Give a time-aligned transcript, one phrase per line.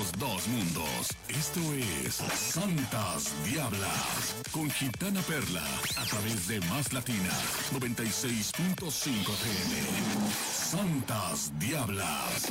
[0.00, 1.08] nuestros dos mundos.
[1.28, 5.64] Esto es Santas Diablas con Gitana Perla
[5.96, 7.30] a través de Más Latina
[7.72, 10.32] 96.5 FM.
[10.52, 12.46] Santas Diablas.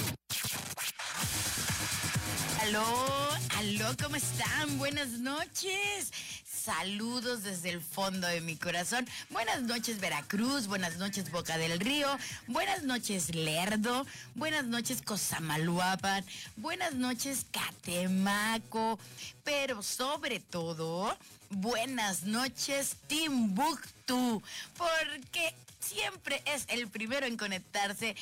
[2.62, 4.78] Aló, aló, ¿cómo están?
[4.78, 6.12] Buenas noches.
[6.78, 9.08] Saludos desde el fondo de mi corazón.
[9.31, 12.08] Buenas noches Veracruz, buenas noches Boca del Río,
[12.46, 14.06] buenas noches Lerdo,
[14.36, 16.23] buenas noches Cozamaluapan,
[16.58, 19.00] buenas noches Catemaco,
[19.44, 21.18] pero sobre todo,
[21.50, 24.44] buenas noches Timbuktu,
[24.78, 28.16] porque siempre es el primero en conectarse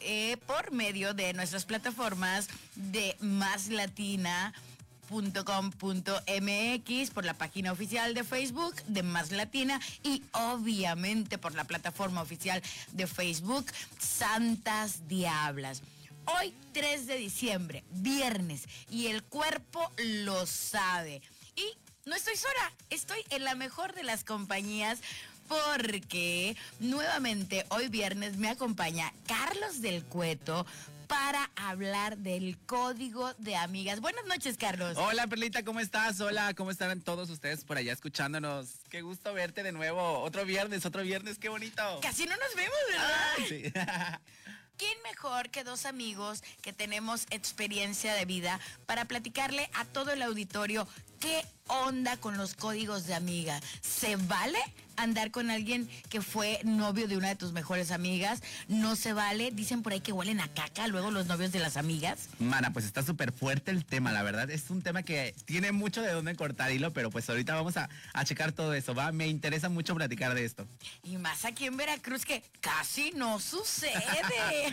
[0.00, 4.52] eh, por medio de nuestras plataformas de Más Latina
[5.08, 12.22] .com.mx por la página oficial de Facebook de Más Latina y obviamente por la plataforma
[12.22, 13.66] oficial de Facebook
[13.98, 15.82] Santas Diablas.
[16.26, 21.22] Hoy 3 de diciembre, viernes, y el cuerpo lo sabe.
[21.54, 21.64] Y
[22.04, 24.98] no estoy sola, estoy en la mejor de las compañías
[25.48, 30.66] porque nuevamente hoy viernes me acompaña Carlos del Cueto
[31.06, 34.00] para hablar del código de amigas.
[34.00, 34.96] Buenas noches, Carlos.
[34.96, 36.20] Hola, Perlita, ¿cómo estás?
[36.20, 38.68] Hola, ¿cómo están todos ustedes por allá escuchándonos?
[38.90, 40.20] Qué gusto verte de nuevo.
[40.20, 42.00] Otro viernes, otro viernes, qué bonito.
[42.02, 44.20] Casi no nos vemos, ¿verdad?
[44.76, 50.20] ¿Quién mejor que dos amigos que tenemos experiencia de vida para platicarle a todo el
[50.20, 50.86] auditorio
[51.18, 53.58] qué onda con los códigos de amiga?
[53.80, 54.58] ¿Se vale?
[54.96, 58.42] Andar con alguien que fue novio de una de tus mejores amigas.
[58.68, 59.50] No se vale.
[59.50, 62.28] Dicen por ahí que huelen a caca luego los novios de las amigas.
[62.38, 64.50] Mana, pues está súper fuerte el tema, la verdad.
[64.50, 67.88] Es un tema que tiene mucho de dónde cortar hilo, pero pues ahorita vamos a,
[68.12, 69.12] a checar todo eso, ¿va?
[69.12, 70.66] Me interesa mucho platicar de esto.
[71.02, 73.92] Y más aquí en Veracruz que casi no sucede.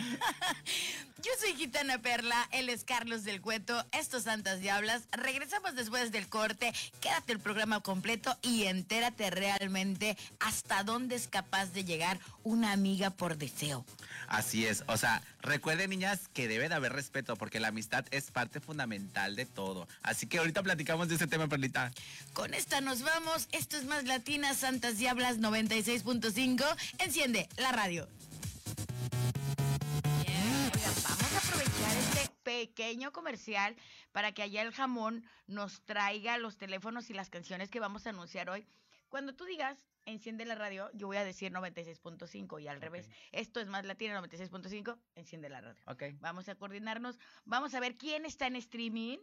[1.22, 5.04] Yo soy Gitana Perla, él es Carlos del Cueto, estos Santas Diablas.
[5.12, 6.72] Regresamos después del corte.
[7.00, 13.10] Quédate el programa completo y entérate realmente hasta dónde es capaz de llegar una amiga
[13.10, 13.84] por deseo.
[14.28, 18.30] Así es, o sea, recuerden niñas que debe de haber respeto porque la amistad es
[18.30, 19.86] parte fundamental de todo.
[20.02, 21.92] Así que ahorita platicamos de ese tema, Perlita.
[22.32, 23.48] Con esta nos vamos.
[23.52, 26.64] Esto es más Latina Santas Diablas 96.5.
[26.98, 28.08] Enciende la radio.
[31.02, 33.76] vamos a aprovechar este pequeño comercial
[34.12, 38.10] para que allá el jamón nos traiga los teléfonos y las canciones que vamos a
[38.10, 38.66] anunciar hoy.
[39.08, 43.10] Cuando tú digas enciende la radio, yo voy a decir 96.5 y al revés.
[43.32, 45.82] Esto es más latina 96.5, enciende la radio.
[45.86, 46.04] Ok.
[46.20, 49.18] Vamos a coordinarnos, vamos a ver quién está en streaming.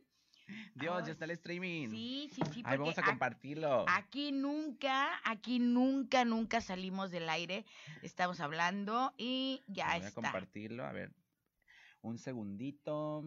[0.75, 1.89] Dios, ya está el streaming.
[1.89, 2.61] Sí, sí, sí.
[2.65, 3.85] Ahí vamos a compartirlo.
[3.87, 7.65] Aquí nunca, aquí nunca, nunca salimos del aire.
[8.01, 9.99] Estamos hablando y ya está.
[9.99, 11.13] Voy a compartirlo, a ver.
[12.01, 13.23] Un segundito.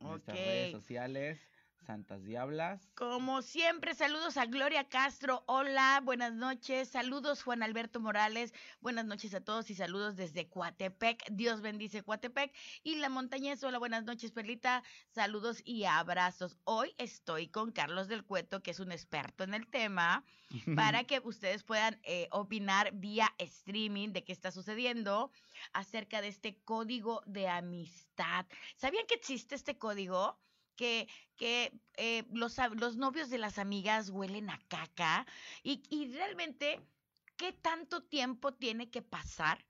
[0.00, 1.48] Nuestras redes sociales.
[1.82, 2.88] Santas Diablas.
[2.94, 5.42] Como siempre, saludos a Gloria Castro.
[5.46, 6.88] Hola, buenas noches.
[6.88, 8.54] Saludos Juan Alberto Morales.
[8.80, 11.24] Buenas noches a todos y saludos desde Coatepec.
[11.30, 12.54] Dios bendice Coatepec.
[12.84, 13.66] Y la montañesa.
[13.66, 14.82] Hola, buenas noches, Perlita.
[15.08, 16.58] Saludos y abrazos.
[16.64, 20.24] Hoy estoy con Carlos del Cueto, que es un experto en el tema,
[20.76, 25.32] para que ustedes puedan eh, opinar vía streaming de qué está sucediendo
[25.72, 28.46] acerca de este código de amistad.
[28.76, 30.38] ¿Sabían que existe este código?
[30.76, 35.26] Que, que eh, los, los, novios de las amigas huelen a caca
[35.62, 36.80] y, y realmente,
[37.36, 39.64] ¿qué tanto tiempo tiene que pasar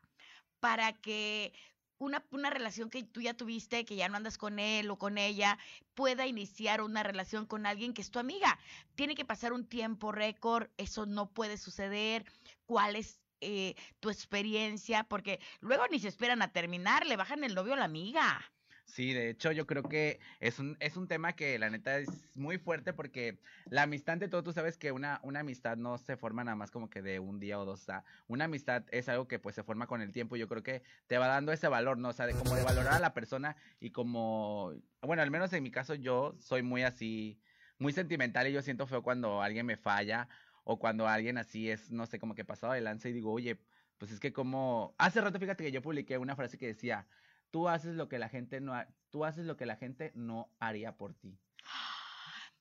[0.60, 1.52] para que
[1.98, 5.18] una, una, relación que tú ya tuviste, que ya no andas con él o con
[5.18, 5.58] ella,
[5.94, 8.58] pueda iniciar una relación con alguien que es tu amiga.
[8.94, 12.24] Tiene que pasar un tiempo récord, eso no puede suceder.
[12.66, 15.04] ¿Cuál es eh, tu experiencia?
[15.04, 18.52] Porque luego ni se esperan a terminar, le bajan el novio a la amiga.
[18.84, 22.36] Sí, de hecho yo creo que es un, es un tema que la neta es
[22.36, 26.16] muy fuerte porque la amistad de todo, tú sabes que una, una amistad no se
[26.16, 27.86] forma nada más como que de un día o dos,
[28.26, 31.16] una amistad es algo que pues se forma con el tiempo, yo creo que te
[31.16, 32.08] va dando ese valor, ¿no?
[32.10, 35.62] O sea, de como de valorar a la persona y como, bueno, al menos en
[35.62, 37.40] mi caso yo soy muy así,
[37.78, 40.28] muy sentimental y yo siento feo cuando alguien me falla
[40.64, 43.58] o cuando alguien así es, no sé, como que pasado de lanza y digo, oye,
[43.98, 47.08] pues es que como, hace rato fíjate que yo publiqué una frase que decía,
[47.52, 48.74] Tú haces lo que la gente no,
[49.10, 51.38] tú haces lo que la gente no haría por ti.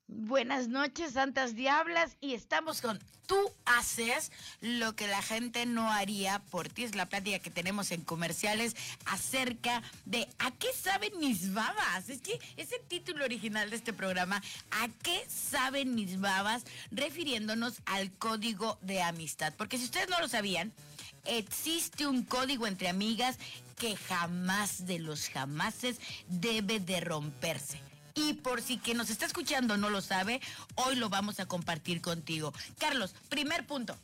[0.06, 4.30] Buenas noches, Santas Diablas, y estamos con Tú haces
[4.60, 6.84] lo que la gente no haría por ti.
[6.84, 12.10] Es la plática que tenemos en comerciales acerca de ¿a qué saben mis babas?
[12.10, 16.66] Es que es el título original de este programa, ¿a qué saben mis babas?
[16.92, 19.54] Refiriéndonos al código de amistad.
[19.58, 20.74] Porque si ustedes no lo sabían,
[21.26, 23.38] existe un código entre amigas
[23.78, 27.80] que jamás de los jamases debe de romperse.
[28.14, 30.42] Y por si que nos está escuchando no lo sabe,
[30.76, 32.54] hoy lo vamos a compartir contigo.
[32.78, 33.98] Carlos, primer punto.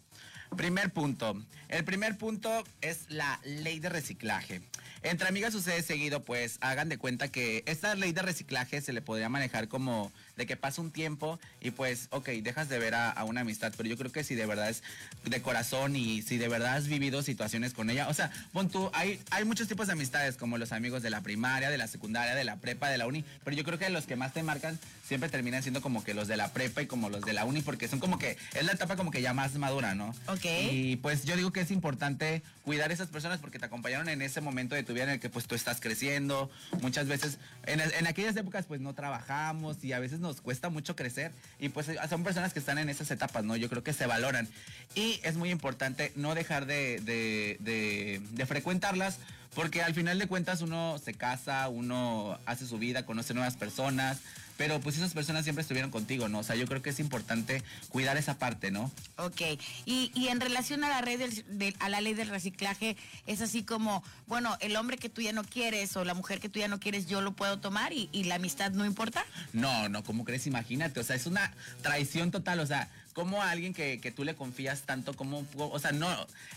[0.55, 1.43] Primer punto.
[1.67, 4.61] El primer punto es la ley de reciclaje.
[5.03, 9.01] Entre amigas sucede seguido, pues hagan de cuenta que esta ley de reciclaje se le
[9.01, 13.23] podría manejar como de que pasa un tiempo y pues, ok, dejas de ver a,
[13.25, 14.83] una amistad, pero yo creo que si de verdad es
[15.25, 18.89] de corazón y si de verdad has vivido situaciones con ella, o sea, pon tú,
[18.93, 22.35] hay, hay muchos tipos de amistades, como los amigos de la primaria, de la secundaria,
[22.35, 24.79] de la prepa, de la uni, pero yo creo que los que más te marcan
[25.07, 27.61] siempre terminan siendo como que los de la prepa y como los de la uni,
[27.61, 30.13] porque son como que, es la etapa como que ya más madura, ¿no?
[30.27, 30.45] Ok.
[30.69, 34.21] Y pues yo digo que es importante cuidar a esas personas porque te acompañaron en
[34.21, 36.49] ese momento de tu vida en el que pues tú estás creciendo,
[36.81, 40.97] muchas veces, en, en aquellas épocas pues no trabajamos y a veces nos cuesta mucho
[40.97, 43.55] crecer y pues son personas que están en esas etapas, ¿no?
[43.55, 44.49] Yo creo que se valoran
[44.93, 49.19] y es muy importante no dejar de, de, de frecuentarlas
[49.57, 54.19] porque al final de cuentas uno se casa, uno hace su vida, conoce nuevas personas,
[54.57, 56.39] pero pues esas personas siempre estuvieron contigo, ¿no?
[56.39, 58.91] O sea, yo creo que es importante cuidar esa parte, ¿no?
[59.17, 59.41] Ok,
[59.85, 63.63] y, y en relación a la, red del, a la ley del reciclaje, es así
[63.63, 66.67] como, bueno, el hombre que tú ya no quieres o la mujer que tú ya
[66.67, 69.25] no quieres, yo lo puedo tomar y, y la amistad no importa?
[69.53, 70.47] No, no, ¿cómo crees?
[70.47, 74.35] Imagínate, o sea, es una traición total, o sea, como a alguien que, tú le
[74.35, 76.07] confías tanto como, o sea, no,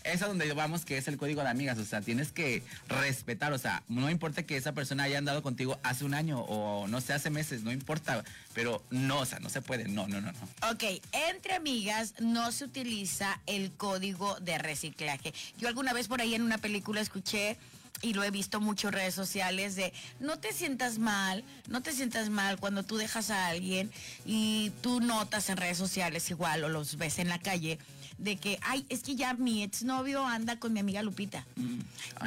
[0.04, 3.54] es a donde vamos que es el código de amigas, o sea, tienes que respetar,
[3.54, 7.00] o sea, no importa que esa persona haya andado contigo hace un año o no
[7.00, 8.22] sé, hace meses, no importa,
[8.52, 10.70] pero no, o sea, no se puede, no, no, no, no.
[10.70, 10.84] Ok,
[11.30, 15.32] entre amigas no se utiliza el código de reciclaje.
[15.56, 17.56] Yo alguna vez por ahí en una película escuché
[18.02, 21.92] y lo he visto mucho en redes sociales de no te sientas mal, no te
[21.92, 23.90] sientas mal cuando tú dejas a alguien
[24.24, 27.78] y tú notas en redes sociales igual o los ves en la calle
[28.20, 31.46] de que, ay, es que ya mi exnovio anda con mi amiga Lupita.
[31.56, 31.80] Mm,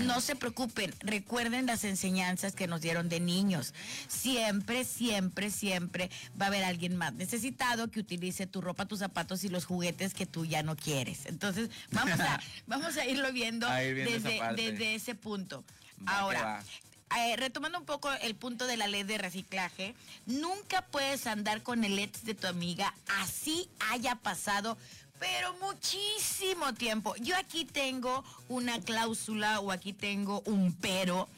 [0.06, 3.74] no se preocupen, recuerden las enseñanzas que nos dieron de niños.
[4.08, 6.10] Siempre, siempre, siempre
[6.40, 10.16] va a haber alguien más necesitado que utilice tu ropa, tus zapatos y los juguetes
[10.16, 11.28] que tú ya no quieres.
[11.28, 15.64] Entonces, vamos a, vamos a irlo viendo, desde, desde, ese punto.
[16.08, 16.64] Ahora,
[17.16, 19.94] eh, retomando un poco el punto de la ley de reciclaje,
[20.26, 24.76] nunca puedes andar con el ex de tu amiga, así haya pasado
[25.24, 27.16] pero muchísimo tiempo.
[27.16, 31.30] Yo aquí tengo una cláusula o aquí tengo un pero,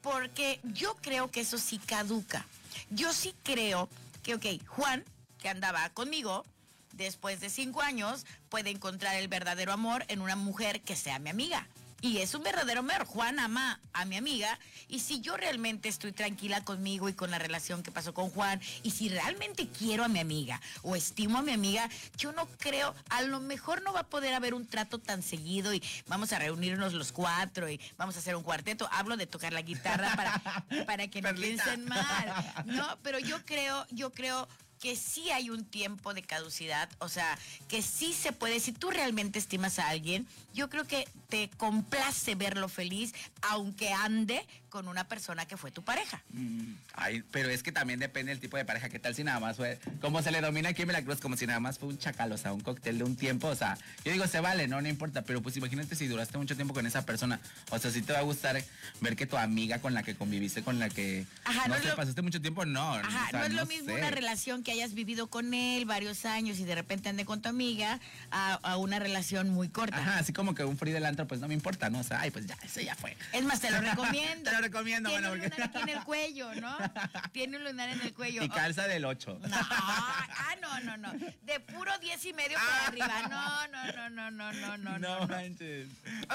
[0.00, 2.46] porque yo creo que eso sí caduca.
[2.88, 3.90] Yo sí creo
[4.22, 5.04] que, ok, Juan,
[5.38, 6.46] que andaba conmigo,
[6.92, 11.28] después de cinco años, puede encontrar el verdadero amor en una mujer que sea mi
[11.28, 11.66] amiga.
[12.00, 13.04] Y es un verdadero amor.
[13.06, 14.58] Juan ama a mi amiga.
[14.88, 18.60] Y si yo realmente estoy tranquila conmigo y con la relación que pasó con Juan,
[18.82, 22.94] y si realmente quiero a mi amiga o estimo a mi amiga, yo no creo,
[23.08, 26.38] a lo mejor no va a poder haber un trato tan seguido y vamos a
[26.38, 28.88] reunirnos los cuatro y vamos a hacer un cuarteto.
[28.92, 32.54] Hablo de tocar la guitarra para, para que no piensen mal.
[32.66, 34.46] No, pero yo creo, yo creo
[34.80, 37.38] que sí hay un tiempo de caducidad, o sea,
[37.68, 42.34] que sí se puede, si tú realmente estimas a alguien, yo creo que te complace
[42.34, 44.46] verlo feliz, aunque ande
[44.76, 46.20] con una persona que fue tu pareja.
[46.34, 49.40] Mm, ay, pero es que también depende del tipo de pareja, ¿qué tal si nada
[49.40, 51.96] más fue, como se le domina aquí en Veracruz, como si nada más fue un
[51.96, 54.82] chacal, o sea, un cóctel de un tiempo, o sea, yo digo, se vale, no,
[54.82, 57.40] no importa, pero pues imagínate si duraste mucho tiempo con esa persona,
[57.70, 58.62] o sea, si te va a gustar
[59.00, 61.24] ver que tu amiga con la que conviviste, con la que,
[61.68, 62.96] no, sé, pasaste mucho tiempo, no.
[62.96, 66.64] Ajá, no es lo mismo una relación que hayas vivido con él varios años y
[66.64, 67.98] de repente ande con tu amiga
[68.30, 69.96] a, una relación muy corta.
[69.96, 72.00] Ajá, así como que un free del antro, pues no me importa, ¿no?
[72.00, 73.16] O sea, ay, pues ya, eso ya fue.
[73.32, 74.50] Es más, te lo recomiendo.
[74.50, 76.76] te lo recomiendo, Tiene un lunar aquí en el cuello, ¿no?
[77.32, 78.42] Tiene un lunar en el cuello.
[78.42, 79.40] Y calza del 8.
[79.42, 81.12] No, ah, no, no, no.
[81.42, 83.22] De puro 10 y medio para arriba.
[83.28, 84.98] No, no, no, no, no, no, no.
[84.98, 85.88] No manches.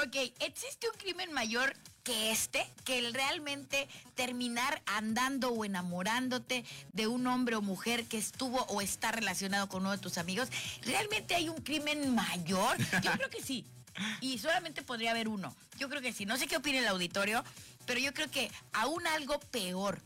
[0.05, 1.73] Ok, ¿existe un crimen mayor
[2.03, 8.17] que este, que el realmente terminar andando o enamorándote de un hombre o mujer que
[8.17, 10.49] estuvo o está relacionado con uno de tus amigos,
[10.83, 12.77] ¿realmente hay un crimen mayor?
[13.03, 13.65] Yo creo que sí.
[14.21, 15.55] Y solamente podría haber uno.
[15.77, 16.25] Yo creo que sí.
[16.25, 17.43] No sé qué opina el auditorio,
[17.91, 19.99] pero yo creo que aún algo peor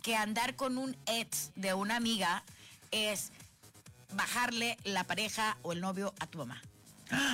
[0.00, 2.42] que andar con un ex de una amiga
[2.90, 3.32] es
[4.14, 6.62] bajarle la pareja o el novio a tu mamá.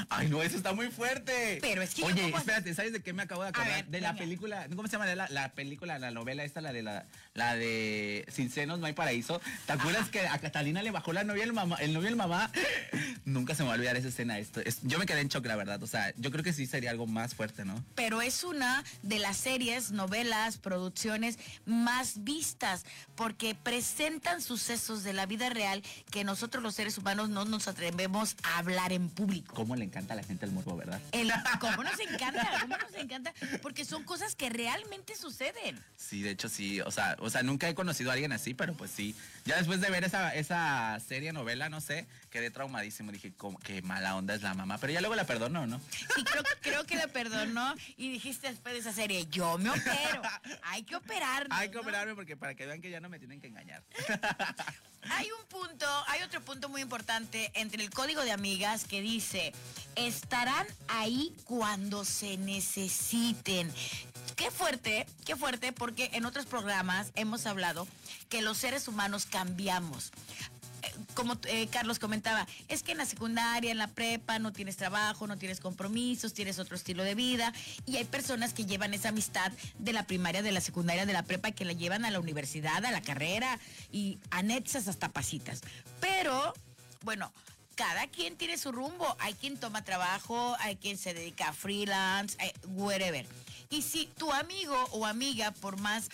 [0.09, 1.59] Ay, no, eso está muy fuerte.
[1.61, 2.05] Pero es que.
[2.05, 3.85] Oye, espérate, ¿sabes de qué me acabo de acordar?
[3.87, 5.07] de la película, ¿cómo se llama?
[5.15, 8.93] La, la, película, la novela esta, la de la, la de Sin senos no hay
[8.93, 9.41] paraíso.
[9.67, 12.17] ¿Te acuerdas que a Catalina le bajó la novia el mamá, el novio y el
[12.17, 12.51] mamá?
[13.25, 14.39] Nunca se me va a olvidar esa escena.
[14.39, 15.83] Esto, es, yo me quedé en shock, la verdad.
[15.83, 17.83] O sea, yo creo que sí sería algo más fuerte, ¿no?
[17.95, 25.27] Pero es una de las series, novelas, producciones más vistas, porque presentan sucesos de la
[25.27, 29.77] vida real que nosotros los seres humanos no nos atrevemos a hablar en público cómo
[29.77, 31.01] le encanta a la gente el morbo, ¿verdad?
[31.13, 32.47] El, ¿Cómo nos encanta?
[32.61, 33.33] ¿Cómo nos encanta?
[33.63, 35.83] Porque son cosas que realmente suceden.
[35.97, 38.75] Sí, de hecho sí, o sea, o sea, nunca he conocido a alguien así, pero
[38.75, 39.17] pues sí.
[39.47, 43.11] Ya después de ver esa, esa serie, novela, no sé, quedé traumadísimo.
[43.11, 44.77] Dije, ¿cómo, qué mala onda es la mamá.
[44.77, 45.81] Pero ya luego la perdonó, ¿no?
[46.15, 50.21] Sí, creo, creo que la perdonó y dijiste después de esa serie, yo me opero.
[50.65, 51.55] Hay que operarme.
[51.55, 53.83] Hay que operarme porque para que vean que ya no me tienen que engañar.
[55.11, 59.53] Hay un punto, hay otro punto muy importante entre el código de amigas que dice,
[59.97, 63.73] estarán ahí cuando se necesiten.
[64.37, 67.87] Qué fuerte, qué fuerte, porque en otros programas hemos hablado
[68.29, 70.13] que los seres humanos cambiamos
[71.15, 75.27] como eh, Carlos comentaba, es que en la secundaria, en la prepa, no tienes trabajo,
[75.27, 77.53] no tienes compromisos, tienes otro estilo de vida.
[77.87, 81.23] Y hay personas que llevan esa amistad de la primaria, de la secundaria, de la
[81.23, 83.59] prepa, que la llevan a la universidad, a la carrera
[83.93, 85.63] y anexas hasta pasitas.
[86.01, 86.55] Pero,
[87.03, 87.33] bueno,
[87.75, 89.17] cada quien tiene su rumbo.
[89.19, 93.27] Hay quien toma trabajo, hay quien se dedica a freelance, eh, whatever.
[93.71, 96.09] Y si tu amigo o amiga, por más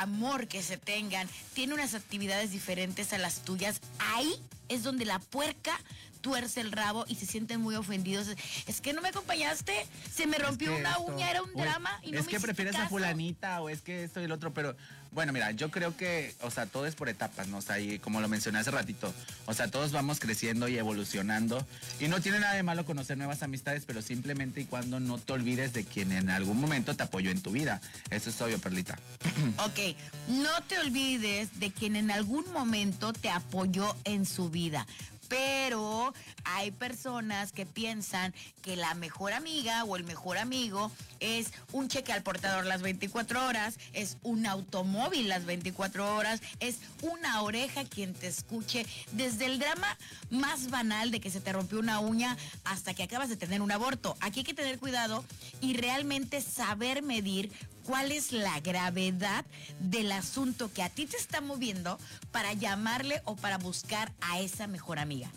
[0.00, 4.34] amor que se tengan, tiene unas actividades diferentes a las tuyas, ahí
[4.68, 5.78] es donde la puerca
[6.24, 8.28] tuerce el rabo y se sienten muy ofendidos.
[8.66, 9.74] Es que no me acompañaste,
[10.10, 13.60] se me rompió una uña, era un drama y no Es que prefieres a fulanita
[13.60, 14.74] o es que esto y el otro, pero
[15.14, 17.58] bueno, mira, yo creo que, o sea, todo es por etapas, ¿no?
[17.58, 19.14] O sea, y como lo mencioné hace ratito,
[19.46, 21.64] o sea, todos vamos creciendo y evolucionando.
[22.00, 25.32] Y no tiene nada de malo conocer nuevas amistades, pero simplemente y cuando no te
[25.32, 27.80] olvides de quien en algún momento te apoyó en tu vida.
[28.10, 28.98] Eso es obvio, Perlita.
[29.64, 29.96] Ok,
[30.28, 34.86] no te olvides de quien en algún momento te apoyó en su vida
[35.34, 36.14] pero
[36.44, 42.12] hay personas que piensan que la mejor amiga o el mejor amigo es un cheque
[42.12, 48.14] al portador las 24 horas, es un automóvil las 24 horas, es una oreja quien
[48.14, 49.98] te escuche desde el drama
[50.30, 53.72] más banal de que se te rompió una uña hasta que acabas de tener un
[53.72, 54.16] aborto.
[54.20, 55.24] Aquí hay que tener cuidado
[55.60, 57.50] y realmente saber medir
[57.84, 59.44] cuál es la gravedad
[59.80, 61.98] del asunto que a ti te está moviendo
[62.32, 65.28] para llamarle o para buscar a esa mejor amiga.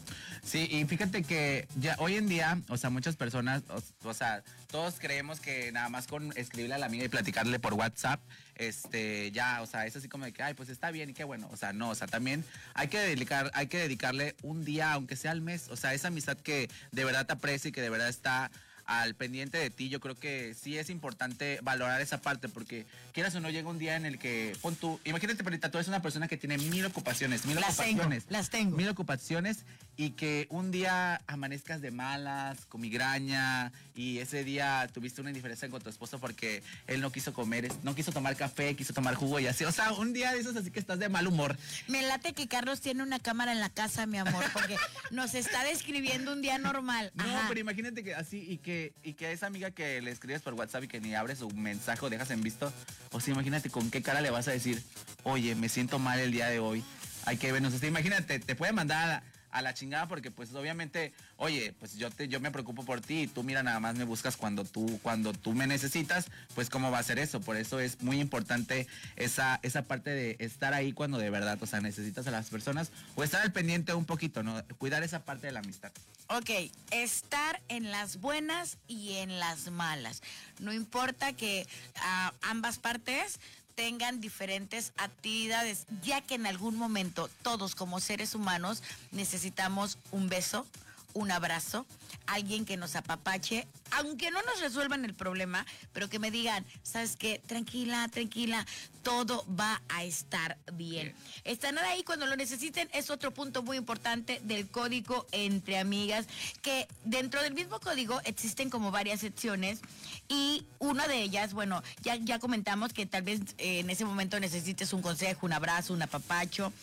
[0.43, 3.63] Sí, y fíjate que ya hoy en día, o sea, muchas personas,
[4.03, 7.73] o, sea, todos creemos que nada más con escribirle a la amiga y platicarle por
[7.73, 8.21] WhatsApp,
[8.55, 11.25] este, ya, o sea, es así como de que, ay, pues está bien y qué
[11.25, 14.93] bueno, o sea, no, o sea, también hay que dedicar, hay que dedicarle un día,
[14.93, 17.81] aunque sea al mes, o sea, esa amistad que de verdad te aprecia y que
[17.81, 18.49] de verdad está
[18.87, 23.35] al pendiente de ti, yo creo que sí es importante valorar esa parte, porque quieras
[23.35, 26.01] o no, llega un día en el que, pon tú, imagínate, Perita, tú eres una
[26.01, 28.23] persona que tiene mil ocupaciones, mil las ocupaciones.
[28.23, 28.77] Tengo, las tengo.
[28.77, 29.59] Mil ocupaciones
[29.97, 35.67] y que un día amanezcas de malas, con migraña, y ese día tuviste una indiferencia
[35.69, 39.39] con tu esposo porque él no quiso comer, no quiso tomar café, quiso tomar jugo
[39.39, 39.65] y así.
[39.65, 41.57] O sea, un día de esos así que estás de mal humor.
[41.87, 44.77] Me late que Carlos tiene una cámara en la casa, mi amor, porque
[45.09, 47.11] nos está describiendo un día normal.
[47.15, 50.43] No, pero imagínate que así y que y que a esa amiga que le escribes
[50.43, 52.71] por WhatsApp y que ni abres su mensaje o dejas en visto,
[53.11, 54.83] o sea, imagínate con qué cara le vas a decir,
[55.23, 56.83] oye, me siento mal el día de hoy,
[57.25, 57.73] hay que vernos.
[57.73, 62.27] O imagínate, te puede mandar a la chingada porque pues obviamente, oye, pues yo te
[62.27, 65.33] yo me preocupo por ti y tú mira nada más me buscas cuando tú cuando
[65.33, 67.41] tú me necesitas, pues cómo va a ser eso.
[67.41, 71.65] Por eso es muy importante esa esa parte de estar ahí cuando de verdad, o
[71.65, 74.63] sea, necesitas a las personas o estar al pendiente un poquito, ¿no?
[74.77, 75.91] Cuidar esa parte de la amistad.
[76.29, 76.49] Ok,
[76.91, 80.21] estar en las buenas y en las malas.
[80.59, 83.39] No importa que a ah, ambas partes
[83.77, 88.81] tengan diferentes actividades, ya que en algún momento todos como seres humanos
[89.11, 90.65] necesitamos un beso,
[91.13, 91.85] un abrazo,
[92.25, 97.15] alguien que nos apapache, aunque no nos resuelvan el problema, pero que me digan, ¿sabes
[97.15, 97.41] qué?
[97.45, 98.65] Tranquila, tranquila,
[99.03, 101.15] todo va a estar bien.
[101.43, 106.27] Estar ahí cuando lo necesiten es otro punto muy importante del código entre amigas,
[106.61, 109.79] que dentro del mismo código existen como varias secciones
[110.27, 114.39] y una de ellas, bueno, ya, ya comentamos que tal vez eh, en ese momento
[114.39, 116.73] necesites un consejo, un abrazo, un apapacho.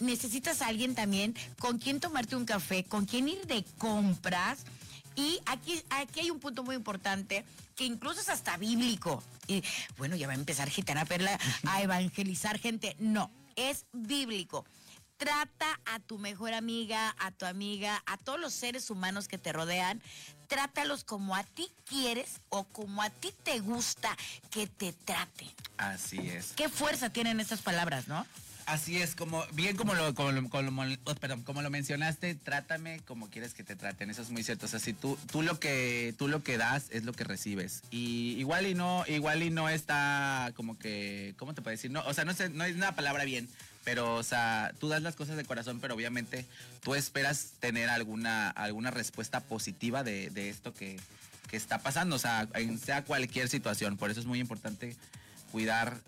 [0.00, 4.64] Necesitas a alguien también con quien tomarte un café, con quien ir de compras
[5.16, 7.44] y aquí, aquí hay un punto muy importante
[7.74, 9.22] que incluso es hasta bíblico.
[9.46, 9.62] Y
[9.96, 12.96] bueno, ya va a empezar Gitana Perla a evangelizar gente.
[12.98, 14.64] No, es bíblico.
[15.16, 19.52] Trata a tu mejor amiga, a tu amiga, a todos los seres humanos que te
[19.52, 20.02] rodean.
[20.46, 24.14] Trátalos como a ti quieres o como a ti te gusta
[24.50, 25.46] que te trate.
[25.78, 26.52] Así es.
[26.52, 28.26] Qué fuerza tienen estas palabras, ¿no?
[28.66, 32.34] Así es, como bien como lo, como, lo- como lo- oh, perdón, como lo mencionaste,
[32.34, 34.66] trátame como quieres que te traten, eso es muy cierto.
[34.66, 37.82] O sea, si tú, tú lo que tú lo que das es lo que recibes.
[37.92, 41.92] Y igual y no, igual y no está como que, ¿cómo te puedo decir?
[41.92, 43.48] No, o sea, no sé, no es una palabra bien,
[43.84, 46.44] pero o sea, tú das las cosas de corazón, pero obviamente
[46.82, 50.98] tú esperas tener alguna, alguna respuesta positiva de, de esto que,
[51.48, 53.96] que está pasando, o sea, en sea cualquier situación.
[53.96, 54.96] Por eso es muy importante
[55.52, 55.98] cuidar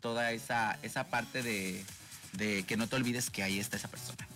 [0.00, 1.84] toda esa, esa parte de,
[2.32, 4.26] de que no te olvides que ahí está esa persona.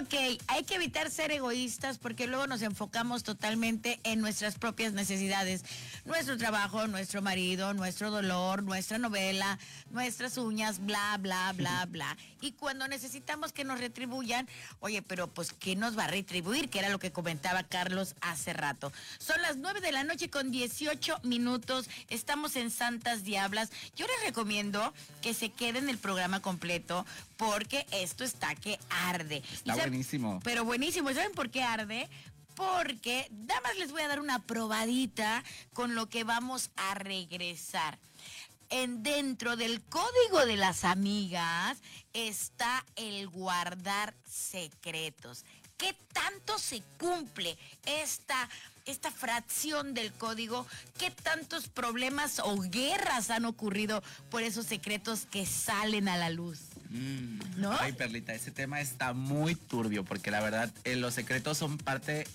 [0.00, 0.14] Ok,
[0.46, 5.64] hay que evitar ser egoístas porque luego nos enfocamos totalmente en nuestras propias necesidades.
[6.04, 9.58] Nuestro trabajo, nuestro marido, nuestro dolor, nuestra novela,
[9.90, 12.16] nuestras uñas, bla, bla, bla, bla.
[12.42, 14.48] Y cuando necesitamos que nos retribuyan,
[14.80, 16.68] oye, pero pues ¿qué nos va a retribuir?
[16.68, 18.92] Que era lo que comentaba Carlos hace rato.
[19.18, 21.88] Son las 9 de la noche con 18 minutos.
[22.08, 23.70] Estamos en Santas Diablas.
[23.96, 26.99] Yo les recomiendo que se queden el programa completo
[27.36, 29.42] porque esto está que arde.
[29.52, 30.40] Está ¿Y saben- buenísimo.
[30.44, 31.10] Pero buenísimo.
[31.10, 32.08] ¿Y ¿Saben por qué arde?
[32.54, 35.42] Porque nada más les voy a dar una probadita
[35.72, 37.98] con lo que vamos a regresar.
[38.68, 41.78] En dentro del código de las amigas
[42.12, 45.44] está el guardar secretos.
[45.76, 48.48] ¿Qué tanto se cumple esta,
[48.84, 50.66] esta fracción del código?
[50.98, 56.58] ¿Qué tantos problemas o guerras han ocurrido por esos secretos que salen a la luz?
[56.90, 57.76] Mm, ¿No?
[57.78, 62.26] Ay, Perlita, ese tema está muy turbio porque la verdad eh, los secretos son parte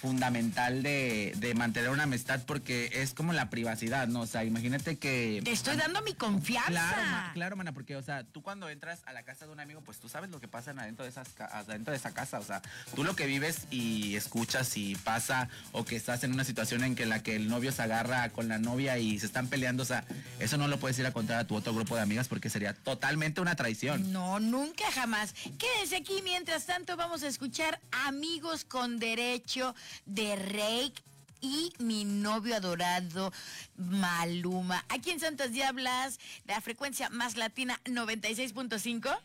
[0.00, 4.22] fundamental de, de mantener una amistad porque es como la privacidad, ¿no?
[4.22, 5.40] O sea, imagínate que...
[5.44, 6.70] Te estoy dando mi confianza.
[6.70, 9.82] Claro, claro, mana, porque, o sea, tú cuando entras a la casa de un amigo,
[9.82, 12.62] pues tú sabes lo que pasa adentro de, esas, adentro de esa casa, o sea,
[12.94, 16.94] tú lo que vives y escuchas y pasa, o que estás en una situación en
[16.94, 19.86] que la que el novio se agarra con la novia y se están peleando, o
[19.86, 20.04] sea,
[20.38, 22.72] eso no lo puedes ir a contar a tu otro grupo de amigas porque sería
[22.72, 24.12] totalmente una traición.
[24.12, 25.34] No, nunca jamás.
[25.58, 26.22] Quédense aquí.
[26.22, 29.74] Mientras tanto, vamos a escuchar Amigos con Derecho
[30.06, 31.00] de Reik
[31.40, 33.32] y mi novio adorado
[33.76, 34.84] Maluma.
[34.88, 39.18] Aquí en Santas Diablas, la frecuencia más latina 96.5.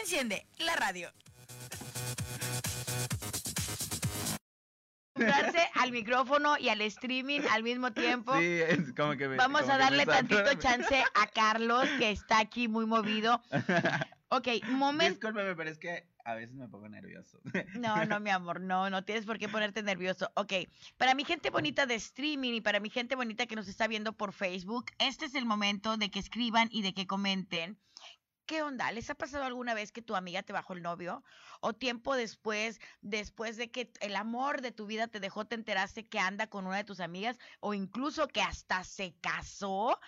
[0.00, 1.12] Enciende la radio.
[5.74, 8.36] Al micrófono y al streaming al mismo tiempo.
[8.38, 11.86] Sí, es como que me- Vamos como a que me darle tantito chance a Carlos,
[11.98, 13.42] que está aquí muy movido.
[14.34, 15.16] Ok, momento.
[15.20, 17.40] Discúlpeme, pero es que a veces me pongo nervioso.
[17.78, 20.30] No, no, mi amor, no, no tienes por qué ponerte nervioso.
[20.34, 20.52] Ok,
[20.96, 24.12] para mi gente bonita de streaming y para mi gente bonita que nos está viendo
[24.12, 27.78] por Facebook, este es el momento de que escriban y de que comenten.
[28.46, 28.90] ¿Qué onda?
[28.92, 31.22] ¿Les ha pasado alguna vez que tu amiga te bajó el novio?
[31.60, 36.06] ¿O tiempo después, después de que el amor de tu vida te dejó, te enteraste
[36.06, 37.38] que anda con una de tus amigas?
[37.60, 39.98] ¿O incluso que hasta se casó?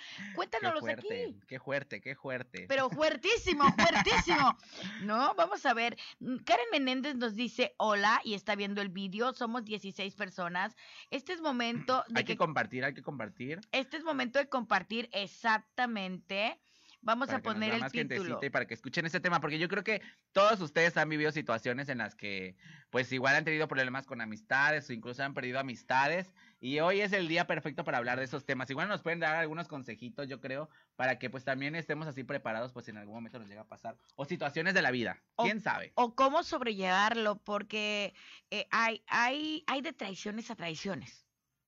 [0.81, 1.39] Fuerte, aquí.
[1.47, 2.67] qué fuerte, qué fuerte.
[2.69, 4.59] Pero fuertísimo, fuertísimo.
[5.03, 5.97] No, vamos a ver.
[6.19, 9.33] Mm, Karen Menéndez nos dice hola y está viendo el vídeo.
[9.33, 10.77] Somos 16 personas.
[11.11, 13.61] Este es momento de hay que que, compartir, hay que compartir.
[13.73, 16.61] este es momento de compartir exactamente.
[17.05, 18.41] Vamos a poner el título.
[18.43, 20.01] y para que escuchen este tema, porque yo creo que
[20.33, 22.57] todos ustedes han vivido situaciones en las que,
[22.91, 27.13] pues igual han tenido problemas con amistades o incluso han perdido amistades y hoy es
[27.13, 28.71] el día perfecto para hablar de esos temas.
[28.71, 32.73] Igual nos pueden dar algunos consejitos, yo creo, para que pues también estemos así preparados,
[32.73, 35.45] pues si en algún momento nos llega a pasar o situaciones de la vida, O-
[35.45, 35.93] quién sabe.
[35.97, 38.15] O cómo sobrellevarlo, porque
[38.51, 41.24] eh, hay, hay, hay de traiciones a traiciones.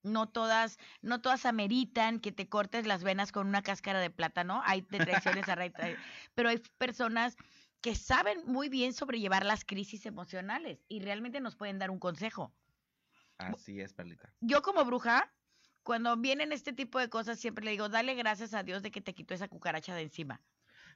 [0.06, 4.62] No todas, no todas ameritan que te cortes las venas con una cáscara de plátano.
[4.64, 5.98] Hay de traiciones a traiciones.
[6.34, 7.36] Pero hay personas
[7.80, 12.52] que saben muy bien sobrellevar las crisis emocionales y realmente nos pueden dar un consejo.
[13.38, 14.32] Así es, Perlita.
[14.40, 15.32] Yo como bruja,
[15.82, 19.00] cuando vienen este tipo de cosas, siempre le digo, dale gracias a Dios de que
[19.00, 20.42] te quitó esa cucaracha de encima.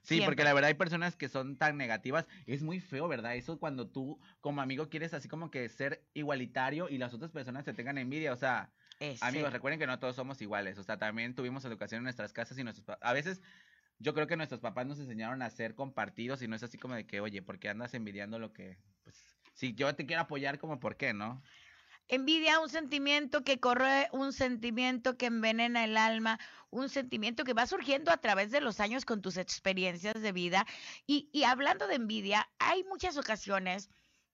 [0.01, 0.25] Sí, Siempre.
[0.25, 2.27] porque la verdad hay personas que son tan negativas.
[2.47, 3.35] Es muy feo, ¿verdad?
[3.35, 7.65] Eso cuando tú como amigo quieres así como que ser igualitario y las otras personas
[7.65, 8.33] te tengan envidia.
[8.33, 9.25] O sea, Ese.
[9.25, 10.77] amigos, recuerden que no todos somos iguales.
[10.77, 12.97] O sea, también tuvimos educación en nuestras casas y nuestros...
[13.01, 13.41] A veces
[13.97, 16.93] yo creo que nuestros papás nos enseñaron a ser compartidos y no es así como
[16.93, 18.77] de que, oye, ¿por qué andas envidiando lo que...
[19.03, 19.15] Pues,
[19.55, 21.41] si yo te quiero apoyar, como por qué, ¿no?
[22.09, 27.65] Envidia, un sentimiento que corre, un sentimiento que envenena el alma, un sentimiento que va
[27.65, 30.67] surgiendo a través de los años con tus experiencias de vida.
[31.07, 33.89] Y, y hablando de envidia, hay muchas ocasiones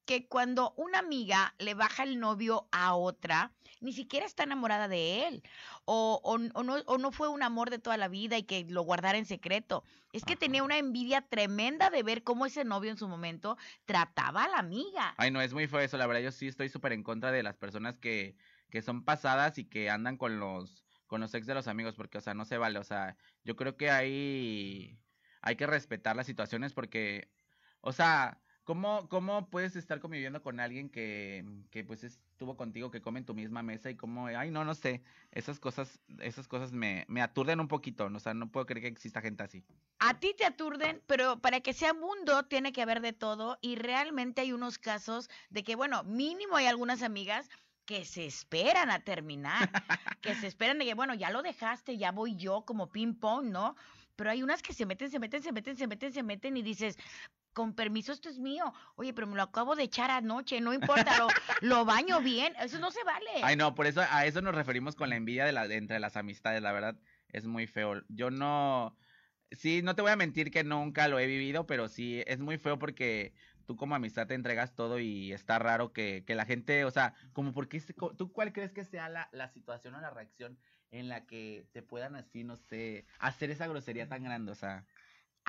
[0.07, 5.27] que cuando una amiga le baja el novio a otra, ni siquiera está enamorada de
[5.27, 5.43] él,
[5.85, 8.65] o, o, o no, o no fue un amor de toda la vida y que
[8.69, 9.83] lo guardara en secreto.
[10.13, 10.39] Es que Ajá.
[10.39, 14.59] tenía una envidia tremenda de ver cómo ese novio en su momento trataba a la
[14.59, 15.13] amiga.
[15.17, 15.97] Ay, no, es muy feo eso.
[15.97, 18.37] La verdad, yo sí estoy súper en contra de las personas que,
[18.71, 22.17] que son pasadas y que andan con los, con los ex de los amigos, porque,
[22.17, 22.79] o sea, no se vale.
[22.79, 24.99] O sea, yo creo que hay,
[25.41, 27.29] hay que respetar las situaciones porque,
[27.81, 33.01] o sea, ¿cómo, cómo puedes estar conviviendo con alguien que, que pues estuvo contigo, que
[33.01, 35.01] come en tu misma mesa y cómo, ay, no, no sé,
[35.31, 38.89] esas cosas, esas cosas me, me aturden un poquito, o sea, no puedo creer que
[38.89, 39.63] exista gente así.
[39.99, 43.77] A ti te aturden, pero para que sea mundo tiene que haber de todo y
[43.77, 47.49] realmente hay unos casos de que, bueno, mínimo hay algunas amigas
[47.85, 49.69] que se esperan a terminar,
[50.21, 53.45] que se esperan de que, bueno, ya lo dejaste, ya voy yo como ping pong,
[53.45, 53.77] ¿no?
[54.17, 56.63] Pero hay unas que se meten, se meten, se meten, se meten, se meten y
[56.63, 56.97] dices,
[57.57, 58.71] con permiso, esto es mío.
[58.97, 61.27] Oye, pero me lo acabo de echar anoche, no importa, lo,
[61.61, 63.31] lo baño bien, eso no se vale.
[63.41, 65.99] Ay, no, por eso a eso nos referimos con la envidia de, la, de entre
[65.99, 68.03] las amistades, la verdad, es muy feo.
[68.09, 68.95] Yo no,
[69.49, 72.59] sí, no te voy a mentir que nunca lo he vivido, pero sí, es muy
[72.59, 73.33] feo porque
[73.65, 77.15] tú como amistad te entregas todo y está raro que, que la gente, o sea,
[77.33, 77.81] como porque,
[78.19, 80.59] ¿tú cuál crees que sea la, la situación o la reacción
[80.91, 84.85] en la que te puedan así, no sé, hacer esa grosería tan grande, o sea?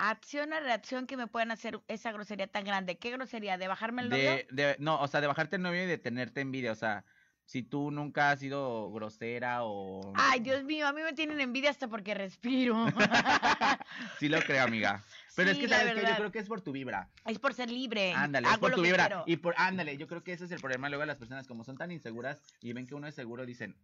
[0.01, 2.97] Acción o reacción que me puedan hacer esa grosería tan grande.
[2.97, 3.57] ¿Qué grosería?
[3.57, 4.31] ¿De bajarme el novio?
[4.31, 7.03] De, de, no, o sea, de bajarte el novio y de tenerte envidia, o sea,
[7.49, 10.13] si tú nunca has sido grosera o...
[10.15, 12.85] Ay, Dios mío, a mí me tienen envidia hasta porque respiro.
[14.19, 15.03] sí lo creo, amiga.
[15.35, 17.09] Pero es que sabes que yo creo que es por tu vibra.
[17.25, 18.13] Es por ser libre.
[18.13, 19.23] Ándale, es por tu vibra.
[19.25, 21.63] Y por, ándale, yo creo que ese es el problema luego de las personas, como
[21.63, 23.75] son tan inseguras y ven que uno es seguro, dicen,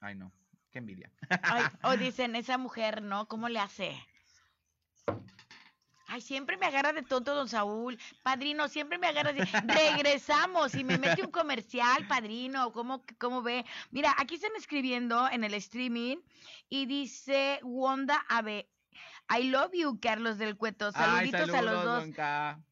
[0.00, 0.32] ay no,
[0.70, 1.10] qué envidia.
[1.82, 3.26] o dicen, esa mujer, ¿no?
[3.26, 3.96] ¿Cómo le hace?
[6.12, 7.98] Ay, siempre me agarra de tonto don Saúl.
[8.22, 9.46] Padrino, siempre me agarra de...
[9.64, 12.70] Regresamos y me mete un comercial, padrino.
[12.72, 13.64] ¿Cómo, ¿Cómo ve?
[13.92, 16.18] Mira, aquí están escribiendo en el streaming
[16.68, 18.68] y dice Wanda Ave.
[19.34, 20.92] I love you, Carlos del Cueto.
[20.92, 22.04] Saluditos a los dos.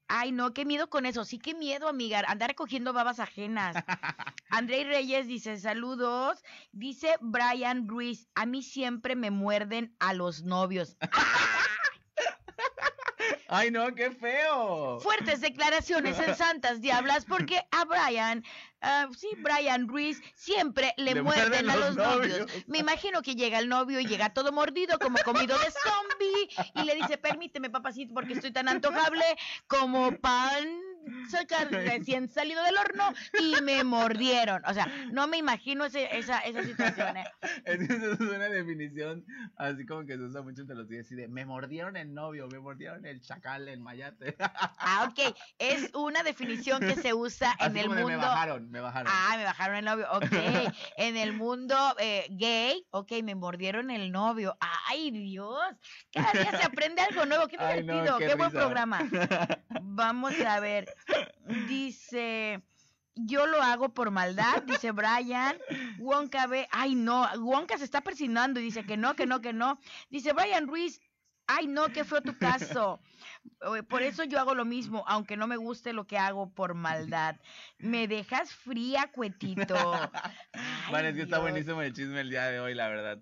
[0.08, 1.24] Ay, no, qué miedo con eso.
[1.24, 2.22] Sí, qué miedo, amiga.
[2.28, 3.74] Andar recogiendo babas ajenas.
[4.50, 6.44] André Reyes dice, saludos.
[6.72, 10.98] Dice Brian Ruiz, a mí siempre me muerden a los novios.
[13.52, 15.00] Ay, no, qué feo.
[15.00, 18.44] Fuertes declaraciones en Santas Diablas porque a Brian,
[18.80, 22.46] uh, sí, Brian Ruiz, siempre le, muerden, a los, novios.
[22.68, 26.84] Me imagino que llega el novio y llega todo mordido, como comido de zombie, y
[26.84, 29.24] le dice, permíteme, papacito, porque estoy tan antojable
[29.66, 30.89] como pan
[31.30, 34.62] sacar recién salido del horno y me mordieron.
[34.66, 37.16] O sea, no me imagino ese, esa, esa situación.
[37.16, 37.24] ¿eh?
[37.64, 39.24] Es que eso es una definición
[39.56, 41.08] así como que se usa mucho entre los días.
[41.10, 44.36] De, me mordieron el novio, me mordieron el chacal, el mayate.
[44.82, 45.34] Ah, ok.
[45.58, 48.06] Es una definición que se usa en el mundo.
[48.06, 49.12] me bajaron, me bajaron.
[49.14, 50.06] Ah, me bajaron el novio.
[50.12, 50.32] Ok.
[50.96, 54.56] en el mundo eh, gay, ok, me mordieron el novio.
[54.88, 55.60] Ay, Dios.
[56.12, 57.46] Cada día se aprende algo nuevo.
[57.46, 58.18] Qué divertido.
[58.18, 59.00] qué buen programa.
[59.82, 60.88] Vamos a ver.
[61.68, 62.62] Dice,
[63.14, 65.58] yo lo hago por maldad, dice Brian.
[65.98, 69.52] Wonka ve, ay no, Wonka se está persinando y dice que no, que no, que
[69.52, 69.78] no.
[70.10, 71.00] Dice Brian Ruiz,
[71.46, 73.00] ay no, qué fue tu caso.
[73.88, 77.36] Por eso yo hago lo mismo, aunque no me guste lo que hago por maldad.
[77.78, 79.74] Me dejas fría, cuetito.
[80.90, 83.18] Bueno, es que está buenísimo el chisme el día de hoy, la verdad.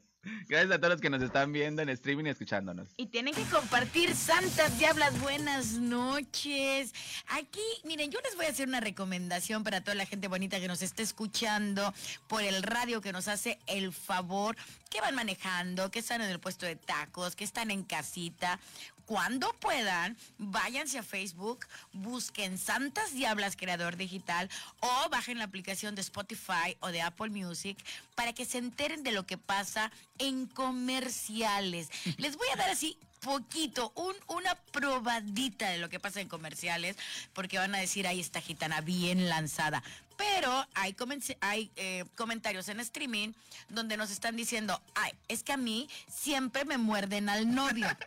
[0.49, 2.89] Gracias a todos los que nos están viendo en streaming y escuchándonos.
[2.97, 6.93] Y tienen que compartir Santas Diablas, buenas noches.
[7.29, 10.69] Aquí, miren, yo les voy a hacer una recomendación para toda la gente bonita que
[10.69, 11.95] nos esté escuchando
[12.27, 14.57] por el radio que nos hace el favor,
[14.91, 18.59] que van manejando, que están en el puesto de tacos, que están en casita
[19.09, 26.03] cuando puedan, váyanse a Facebook, busquen Santas Diablas Creador Digital o bajen la aplicación de
[26.03, 27.79] Spotify o de Apple Music
[28.15, 31.89] para que se enteren de lo que pasa en comerciales.
[32.19, 36.95] Les voy a dar así poquito, un, una probadita de lo que pasa en comerciales,
[37.33, 39.83] porque van a decir, ahí está gitana bien lanzada.
[40.19, 40.95] Pero hay,
[41.41, 43.33] hay eh, comentarios en streaming
[43.71, 47.87] donde nos están diciendo, ay, es que a mí siempre me muerden al novio.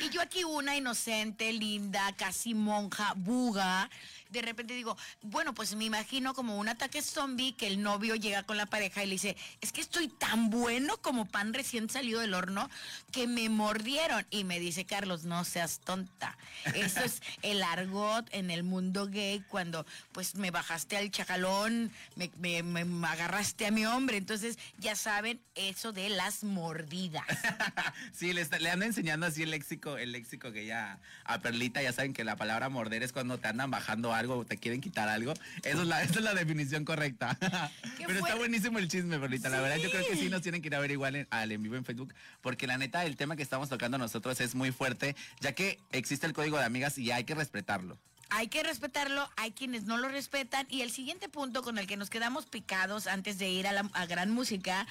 [0.00, 3.88] Y yo aquí una inocente, linda, casi monja, buga,
[4.30, 8.42] de repente digo, bueno, pues me imagino como un ataque zombie que el novio llega
[8.42, 12.20] con la pareja y le dice, es que estoy tan bueno como pan recién salido
[12.20, 12.68] del horno
[13.12, 14.26] que me mordieron.
[14.30, 16.36] Y me dice, Carlos, no seas tonta.
[16.74, 22.30] Eso es el argot en el mundo gay cuando pues me bajaste al chacalón, me,
[22.62, 24.16] me, agarraste a mi hombre.
[24.16, 27.24] Entonces, ya saben eso de las mordidas.
[28.12, 31.92] sí, le, le ando enseñando así el léxico, el léxico que ya a Perlita ya
[31.92, 35.08] saben que la palabra morder es cuando te andan bajando algo o te quieren quitar
[35.08, 35.32] algo.
[35.62, 37.38] Eso es la, esa es la definición correcta.
[37.98, 39.48] Pero está buenísimo el chisme, Perlita.
[39.48, 41.62] La verdad, yo creo que sí nos tienen que ir a ver igual al en
[41.62, 45.16] vivo en Facebook, porque la neta, el tema que estamos tocando nosotros es muy fuerte,
[45.40, 47.98] ya que existe el código de amigas y hay que respetarlo.
[48.30, 50.66] Hay que respetarlo, hay quienes no lo respetan.
[50.68, 53.88] Y el siguiente punto con el que nos quedamos picados antes de ir a la
[53.94, 54.86] a gran música,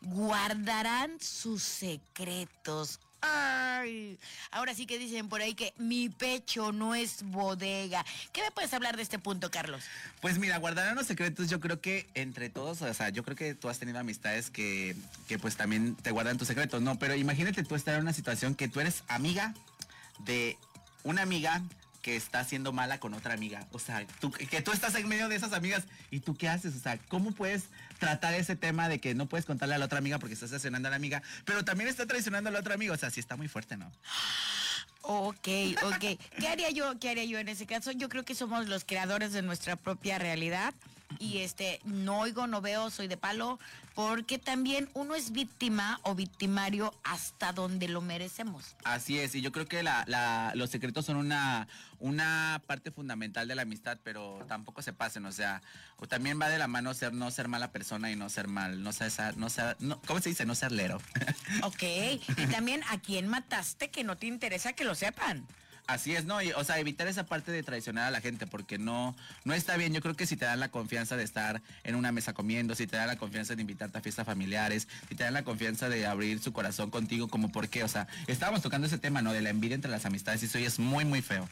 [0.00, 4.18] guardarán sus secretos Ay,
[4.52, 8.04] ahora sí que dicen por ahí que mi pecho no es bodega.
[8.32, 9.82] ¿Qué me puedes hablar de este punto, Carlos?
[10.20, 13.54] Pues mira, guardar los secretos, yo creo que entre todos, o sea, yo creo que
[13.54, 14.94] tú has tenido amistades que,
[15.26, 16.98] que pues también te guardan tus secretos, ¿no?
[16.98, 19.52] Pero imagínate tú estar en una situación que tú eres amiga
[20.20, 20.56] de
[21.02, 21.62] una amiga
[22.02, 23.66] que está haciendo mala con otra amiga.
[23.72, 26.74] O sea, tú, que tú estás en medio de esas amigas y tú qué haces.
[26.76, 27.64] O sea, ¿cómo puedes
[27.98, 30.88] tratar ese tema de que no puedes contarle a la otra amiga porque estás traicionando
[30.88, 32.92] a la amiga, pero también está traicionando a la otra amiga?
[32.92, 33.90] O sea, sí está muy fuerte, ¿no?
[35.02, 35.48] Ok,
[35.82, 36.18] ok.
[36.38, 36.98] ¿Qué haría yo?
[36.98, 37.92] ¿Qué haría yo en ese caso?
[37.92, 40.74] Yo creo que somos los creadores de nuestra propia realidad
[41.18, 43.58] y este no oigo, no veo, soy de palo,
[43.94, 48.76] porque también uno es víctima o victimario hasta donde lo merecemos.
[48.84, 51.66] Así es, y yo creo que la, la, los secretos son una,
[51.98, 55.62] una parte fundamental de la amistad, pero tampoco se pasen, o sea,
[55.96, 58.82] o también va de la mano ser no ser mala persona y no ser mal,
[58.82, 60.46] no ser, no ser, no, ¿cómo se dice?
[60.46, 61.00] No ser lero.
[61.62, 65.46] Ok, y también a quién mataste que no te interesa que lo sepan.
[65.88, 66.42] Así es, ¿no?
[66.42, 69.78] Y, o sea, evitar esa parte de traicionar a la gente, porque no, no está
[69.78, 69.94] bien.
[69.94, 72.86] Yo creo que si te dan la confianza de estar en una mesa comiendo, si
[72.86, 76.06] te dan la confianza de invitarte a fiestas familiares, si te dan la confianza de
[76.06, 79.32] abrir su corazón contigo, como por qué, o sea, estábamos tocando ese tema, ¿no?
[79.32, 81.48] De la envidia entre las amistades y eso es muy, muy feo.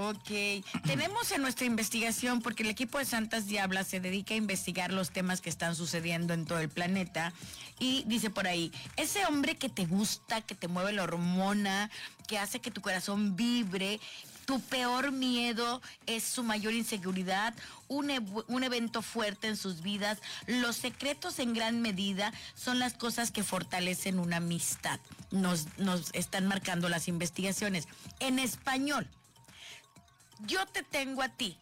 [0.00, 4.92] Ok, tenemos en nuestra investigación, porque el equipo de Santas Diablas se dedica a investigar
[4.92, 7.32] los temas que están sucediendo en todo el planeta,
[7.80, 11.90] y dice por ahí, ese hombre que te gusta, que te mueve la hormona,
[12.28, 13.98] que hace que tu corazón vibre,
[14.46, 17.52] tu peor miedo es su mayor inseguridad,
[17.88, 20.20] un, un, evento fuerte en sus vidas.
[20.46, 25.00] Los secretos en gran medida son las cosas que fortalecen una amistad.
[25.32, 27.88] Nos, nos están marcando las investigaciones.
[28.20, 29.08] En español,
[30.46, 31.56] yo te tengo a ti,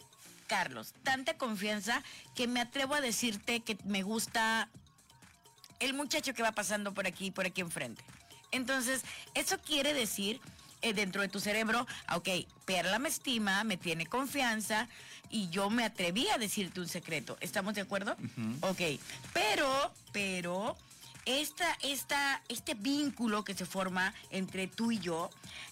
[0.46, 2.02] Carlos, tanta confianza
[2.34, 4.68] que me atrevo a decirte que me gusta
[5.80, 8.04] el muchacho que va pasando por aquí, por aquí enfrente.
[8.52, 9.02] Entonces,
[9.34, 10.40] eso quiere decir
[10.82, 12.28] eh, dentro de tu cerebro, ok,
[12.64, 14.88] Perla me estima, me tiene confianza
[15.30, 17.36] y yo me atreví a decirte un secreto.
[17.40, 18.16] ¿Estamos de acuerdo?
[18.60, 18.80] Ok,
[19.32, 20.76] pero, pero,
[21.26, 25.28] esta, esta, este vínculo que se forma entre tú y yo,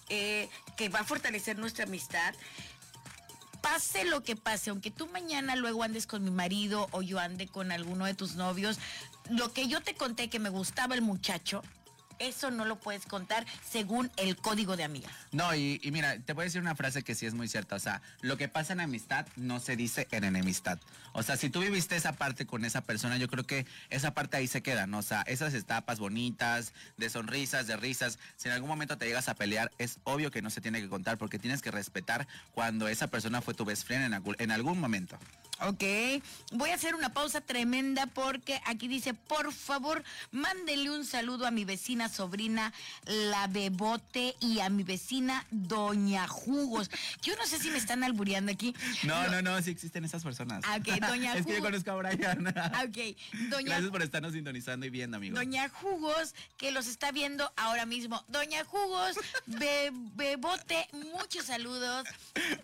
[0.09, 2.35] eh, que va a fortalecer nuestra amistad,
[3.65, 7.49] pase lo que pase, aunque tú mañana luego andes con mi marido o yo ande
[7.49, 8.79] con alguno de tus novios,
[9.31, 11.63] lo que yo te conté que me gustaba el muchacho,
[12.19, 15.09] eso no lo puedes contar según el código de amiga.
[15.33, 17.77] No, y, mira, te voy a decir una frase que sí es muy cierta.
[17.77, 20.79] O sea, lo que pasa en amistad no se dice en enemistad.
[21.13, 24.37] O sea, si tú viviste esa parte con esa persona, yo creo que esa parte
[24.37, 24.99] ahí se queda, ¿no?
[24.99, 29.29] O sea, esas etapas bonitas, de sonrisas, de risas, si en algún momento te llegas
[29.29, 32.89] a pelear, es obvio que no se tiene que contar porque tienes que respetar cuando
[32.89, 35.19] esa persona fue tu best friend en, algún, en algún momento.
[35.61, 35.85] Ok,
[36.53, 41.53] voy a hacer una pausa tremenda porque aquí dice, por favor, mándele un saludo a
[41.53, 42.73] mi vecina sobrina
[43.05, 46.91] La Bebote y a mi vecina Doña Jugos.
[47.23, 48.75] Yo no sé si me están albureando aquí.
[49.05, 50.65] No, no, no, sí existen esas personas.
[50.77, 51.37] Ok, Doña Jugos.
[51.37, 52.47] es que yo conozco a Brian.
[52.49, 53.17] ok,
[53.49, 55.37] Doña Gracias por estarnos sintonizando y viendo, amigo.
[55.37, 58.25] Doña Jugos, que los está viendo ahora mismo.
[58.27, 62.09] Doña Jugos, Be Bebote, muchos saludos.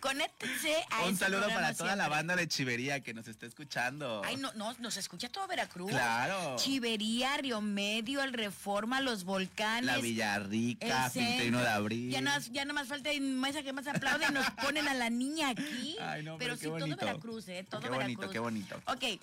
[0.00, 1.96] Conéctense a Un saludo para toda siempre.
[1.96, 4.23] la banda de Chivería que nos está escuchando.
[4.25, 5.90] Ay, no, no, nos escucha todo Veracruz.
[5.90, 6.57] Claro.
[6.57, 9.85] Chivería, Río Medio, el Reforma, los volcanes.
[9.85, 12.11] La Villarrica, Filtrino de Abril.
[12.11, 15.11] Ya no, ya no más falta mesa que más aplaude y nos ponen a la
[15.11, 15.97] niña aquí.
[16.01, 16.97] Ay, no, pero, pero sí, bonito.
[16.97, 17.66] todo Veracruz, ¿eh?
[17.69, 18.16] Todo qué Veracruz.
[18.16, 18.83] bonito, qué bonito.
[18.87, 19.21] Ok,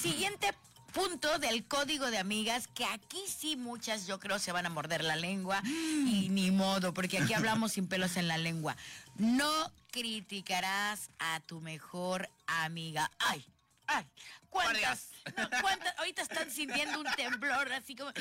[0.00, 0.52] siguiente
[0.94, 5.02] punto del código de amigas, que aquí sí muchas yo creo se van a morder
[5.02, 8.76] la lengua y ni modo, porque aquí hablamos sin pelos en la lengua.
[9.16, 13.10] No criticarás a tu mejor amiga.
[13.18, 13.44] Ay,
[13.86, 14.04] ay,
[14.50, 15.08] ¿cuántas?
[15.36, 15.98] No, ¿cuántas?
[15.98, 18.12] Ahorita están sintiendo un temblor así como,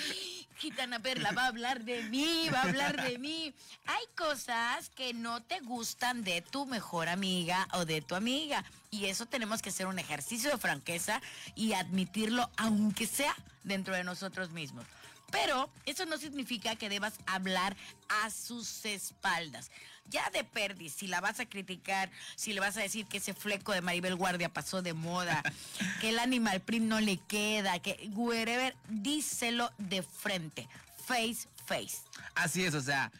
[0.57, 3.53] Gitana Perla va a hablar de mí, va a hablar de mí.
[3.85, 8.63] Hay cosas que no te gustan de tu mejor amiga o de tu amiga.
[8.89, 11.21] Y eso tenemos que hacer un ejercicio de franqueza
[11.55, 14.85] y admitirlo, aunque sea dentro de nosotros mismos.
[15.33, 17.75] Pero eso no significa que debas hablar
[18.21, 19.71] a sus espaldas.
[20.05, 23.33] Ya de perdis, si la vas a criticar, si le vas a decir que ese
[23.33, 25.41] fleco de Maribel Guardia pasó de moda,
[26.01, 30.69] que el animal print no le queda, que wherever, díselo de frente.
[31.07, 31.97] Face, face.
[32.35, 33.11] Así es, o sea,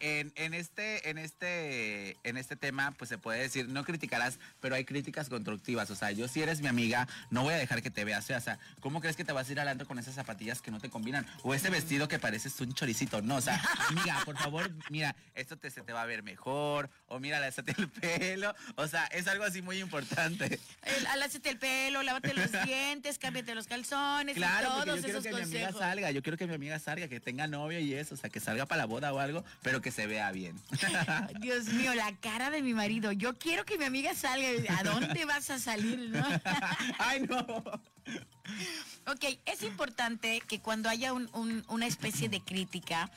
[0.00, 4.74] en, en, este, en este, en este tema, pues se puede decir, no criticarás, pero
[4.74, 5.90] hay críticas constructivas.
[5.90, 8.30] O sea, yo si eres mi amiga, no voy a dejar que te veas.
[8.30, 10.80] O sea, ¿cómo crees que te vas a ir alando con esas zapatillas que no
[10.80, 11.26] te combinan?
[11.42, 13.22] O ese vestido que pareces un choricito.
[13.22, 16.90] No, o sea, amiga, por favor, mira, esto te, se te va a ver mejor.
[17.08, 18.54] O mira, lávate el pelo.
[18.76, 20.58] O sea, es algo así muy importante.
[20.82, 24.36] El, alásate el pelo, lávate los dientes, cámbiate los calzones.
[24.36, 26.10] Claro, y todos porque yo quiero esos que mi amiga salga.
[26.10, 28.14] Yo quiero que mi amiga salga, que tenga novio y eso.
[28.14, 30.56] O sea, que salga para la boda o algo, pero que se vea bien.
[31.40, 33.12] Dios mío, la cara de mi marido.
[33.12, 34.48] Yo quiero que mi amiga salga.
[34.78, 36.10] ¿A dónde vas a salir?
[36.10, 36.24] no?
[36.98, 37.46] Ay, no.
[39.06, 43.10] Ok, es importante que cuando haya un- un- una especie de crítica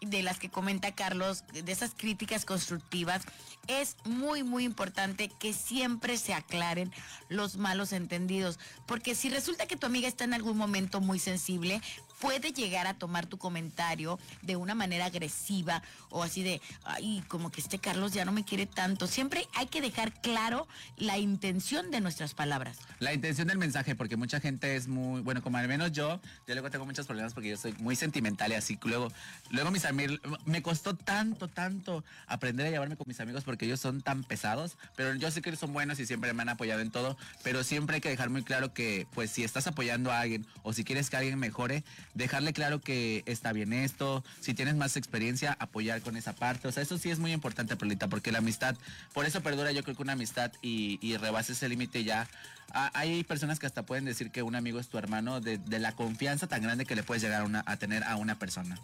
[0.00, 3.22] de las que comenta Carlos, de esas críticas constructivas,
[3.68, 6.92] es muy, muy importante que siempre se aclaren
[7.28, 8.58] los malos entendidos.
[8.86, 11.80] Porque si resulta que tu amiga está en algún momento muy sensible,
[12.22, 17.50] puede llegar a tomar tu comentario de una manera agresiva o así de, ay, como
[17.50, 19.08] que este Carlos ya no me quiere tanto.
[19.08, 22.78] Siempre hay que dejar claro la intención de nuestras palabras.
[23.00, 26.54] La intención del mensaje, porque mucha gente es muy, bueno, como al menos yo, yo
[26.54, 28.78] luego tengo muchos problemas porque yo soy muy sentimental y así.
[28.84, 29.08] Luego,
[29.50, 33.80] luego mis amigos, me costó tanto, tanto aprender a llevarme con mis amigos porque ellos
[33.80, 36.90] son tan pesados, pero yo sé que son buenos y siempre me han apoyado en
[36.90, 40.46] todo, pero siempre hay que dejar muy claro que, pues, si estás apoyando a alguien
[40.62, 41.84] o si quieres que alguien mejore,
[42.14, 46.66] dejarle claro que está bien esto, si tienes más experiencia, apoyar con esa parte.
[46.66, 48.74] O sea, eso sí es muy importante, Perlita, porque la amistad,
[49.12, 51.12] por eso perdura yo creo que una amistad y, y
[51.50, 52.26] ese límite ya.
[52.72, 56.46] Hay personas que hasta pueden decir que un amigo es tu hermano de, la confianza
[56.46, 58.78] tan grande que le puedes llegar a tener a una persona.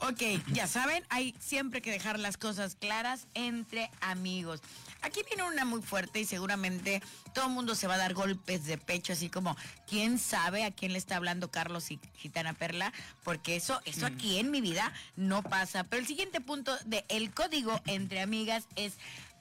[0.00, 4.60] Ok, ya saben, hay siempre que dejar las cosas claras entre amigos.
[5.02, 7.02] Aquí viene una muy fuerte y seguramente
[7.34, 9.56] todo el mundo se va a dar golpes de pecho, así como,
[9.88, 12.92] ¿quién sabe a quién le está hablando Carlos y Gitana Perla?
[13.24, 15.84] Porque eso, eso aquí en mi vida no pasa.
[15.84, 18.94] Pero el siguiente punto de el código entre amigas es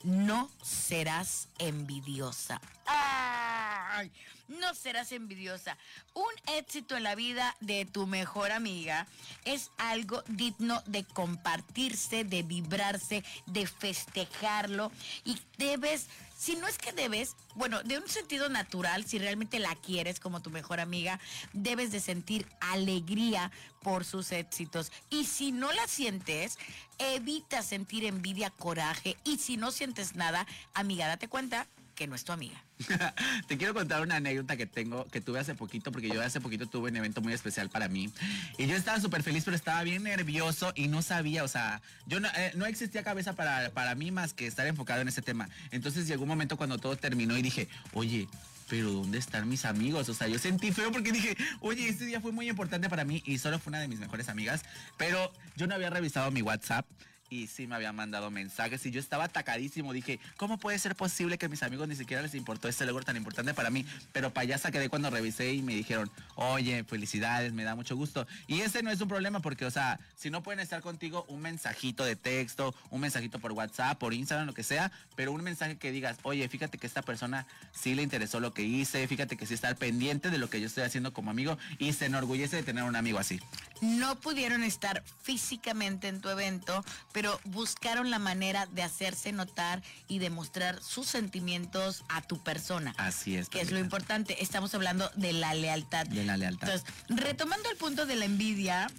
[0.03, 2.61] no serás envidiosa.
[2.85, 4.11] ¡Ay!
[4.47, 5.77] No serás envidiosa.
[6.13, 9.05] Un éxito en la vida de tu mejor amiga
[9.43, 14.91] es algo digno de compartirse, de vibrarse, de festejarlo
[15.25, 19.75] y debes, si no es que debes, bueno, de un sentido natural, si realmente la
[19.75, 21.19] quieres como tu mejor amiga,
[21.51, 24.91] debes de sentir alegría por sus éxitos.
[25.09, 26.59] Y si no la sientes,
[26.99, 30.45] evita sentir envidia, coraje y si no sientes nada,
[30.75, 31.67] amiga, date cuenta
[31.97, 32.63] que no es tu amiga.
[33.47, 36.67] Te quiero contar una anécdota que tengo, que tuve hace poquito, porque yo hace poquito
[36.67, 38.11] tuve un evento muy especial para mí.
[38.59, 42.19] Y yo estaba súper feliz, pero estaba bien nervioso y no sabía, o sea, yo
[42.19, 45.49] no, eh, no existía cabeza para, para mí más que estar enfocado en ese tema.
[45.71, 48.27] Entonces llegó un momento cuando todo terminó y dije, oye,
[48.69, 50.07] pero ¿dónde están mis amigos?
[50.07, 53.23] O sea, yo sentí feo porque dije, oye, este día fue muy importante para mí
[53.25, 54.63] y solo fue una de mis mejores amigas,
[54.97, 56.85] pero yo no había revisado mi WhatsApp.
[57.29, 59.93] Y sí me habían mandado mensajes y yo estaba atacadísimo.
[59.93, 63.03] Dije, ¿cómo puede ser posible que a mis amigos ni siquiera les importó este logro
[63.03, 63.85] tan importante para mí?
[64.13, 68.25] Pero payasa quedé cuando revisé y me dijeron, oye, felicidades, me da mucho gusto.
[68.47, 71.41] Y ese no es un problema porque, o sea, si no pueden estar contigo, un
[71.41, 75.77] mensajito de texto, un mensajito por WhatsApp, por Instagram, lo que sea, pero un mensaje
[75.77, 79.45] que digas, oye, fíjate que esta persona sí le interesó lo que hice, fíjate que
[79.45, 82.63] sí está pendiente de lo que yo estoy haciendo como amigo y se enorgullece de
[82.63, 83.39] tener un amigo así.
[83.81, 86.83] no pudieron estar físicamente en tu evento,
[87.17, 92.93] pero buscaron la manera de hacerse notar y demostrar sus sentimientos a tu persona.
[92.99, 93.49] Así es.
[93.49, 94.43] Que es lo importante.
[94.43, 96.05] Estamos hablando de la lealtad.
[96.05, 96.69] De la lealtad.
[96.69, 98.91] Entonces, retomando el punto de la envidia,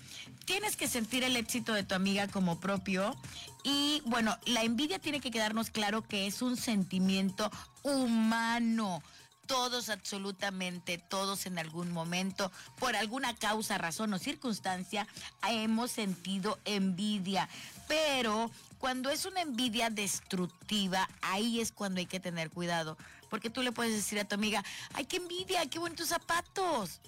[0.46, 3.16] tienes que sentir el éxito de tu amiga como propio.
[3.62, 7.52] Y bueno, la envidia tiene que quedarnos claro que es un sentimiento
[7.84, 9.00] humano.
[9.48, 15.08] Todos, absolutamente todos en algún momento, por alguna causa, razón o circunstancia,
[15.48, 17.48] hemos sentido envidia.
[17.88, 22.96] Pero cuando es una envidia destructiva, ahí es cuando hay que tener cuidado.
[23.30, 27.00] Porque tú le puedes decir a tu amiga, ay, qué envidia, qué bonitos zapatos.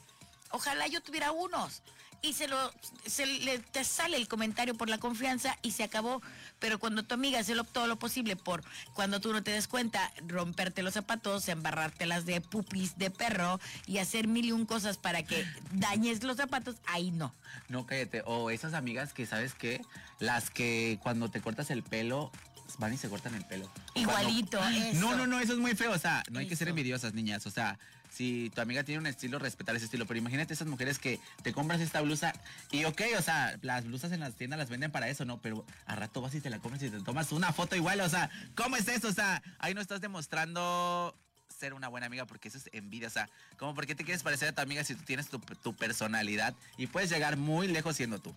[0.50, 1.82] Ojalá yo tuviera unos.
[2.22, 2.72] Y se lo,
[3.06, 6.20] se le, te sale el comentario por la confianza y se acabó.
[6.58, 9.66] Pero cuando tu amiga hace lo- todo lo posible por, cuando tú no te des
[9.68, 14.98] cuenta, romperte los zapatos, embarrártelas de pupis de perro y hacer mil y un cosas
[14.98, 17.34] para que dañes los zapatos, ahí no.
[17.68, 18.22] No, cállate.
[18.26, 19.80] O esas amigas que, ¿sabes qué?
[20.18, 22.30] Las que cuando te cortas el pelo,
[22.78, 23.70] van y se cortan el pelo.
[23.94, 24.92] Igualito, cuando-.
[25.00, 25.92] No, no, no, eso es muy feo.
[25.92, 27.46] O sea, no hay que ser envidiosas, niñas.
[27.46, 27.78] O sea,
[28.20, 30.04] si tu amiga tiene un estilo, respetar ese estilo.
[30.04, 32.34] Pero imagínate esas mujeres que te compras esta blusa
[32.70, 35.40] y ok, o sea, las blusas en las tiendas las venden para eso, ¿no?
[35.40, 37.98] Pero a rato vas y te la compras y te tomas una foto igual.
[38.02, 39.08] O sea, ¿cómo es eso?
[39.08, 41.16] O sea, ahí no estás demostrando
[41.60, 43.06] ser una buena amiga porque eso es envidia.
[43.08, 45.38] O sea, como por qué te quieres parecer a tu amiga si tú tienes tu,
[45.38, 48.34] tu personalidad y puedes llegar muy lejos siendo tú.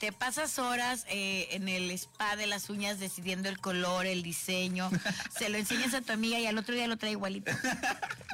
[0.00, 4.90] Te pasas horas eh, en el spa de las uñas decidiendo el color, el diseño.
[5.38, 7.52] se lo enseñas a tu amiga y al otro día lo trae igualito.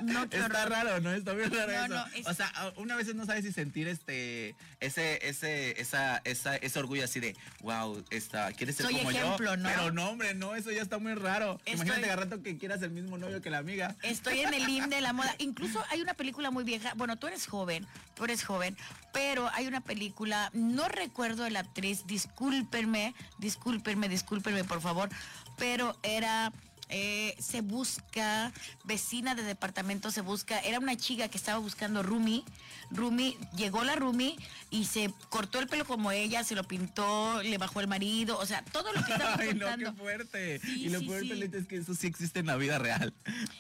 [0.03, 1.13] No, Está raro, ¿no?
[1.13, 1.95] Está bien raro No, eso.
[1.95, 6.57] no, es- O sea, una vez no sabes si sentir este, ese, ese, esa, esa,
[6.57, 9.57] ese orgullo así de, wow, esta, quieres ser Soy como ejemplo, yo.
[9.57, 9.69] ¿no?
[9.69, 11.59] Pero no, hombre, no, eso ya está muy raro.
[11.65, 13.97] Estoy- Imagínate agarrar rato que quieras el mismo novio que la amiga.
[14.03, 15.35] Estoy en el IM de la moda.
[15.39, 16.93] Incluso hay una película muy vieja.
[16.95, 18.77] Bueno, tú eres joven, tú eres joven,
[19.13, 25.09] pero hay una película, no recuerdo la actriz, discúlpenme, discúlpenme, discúlpenme, por favor,
[25.57, 26.53] pero era.
[26.89, 28.53] Eh, se busca,
[28.85, 32.45] vecina de departamento se busca, era una chica que estaba buscando Rumi,
[32.91, 34.37] Rumi, llegó la Rumi
[34.71, 38.47] y se cortó el pelo como ella, se lo pintó, le bajó el marido, o
[38.47, 40.61] sea, todo lo que estaba Ay, no, qué fuerte.
[40.61, 41.51] Sí, y lo sí, peor, sí.
[41.53, 43.13] Es que eso sí existe en la vida real.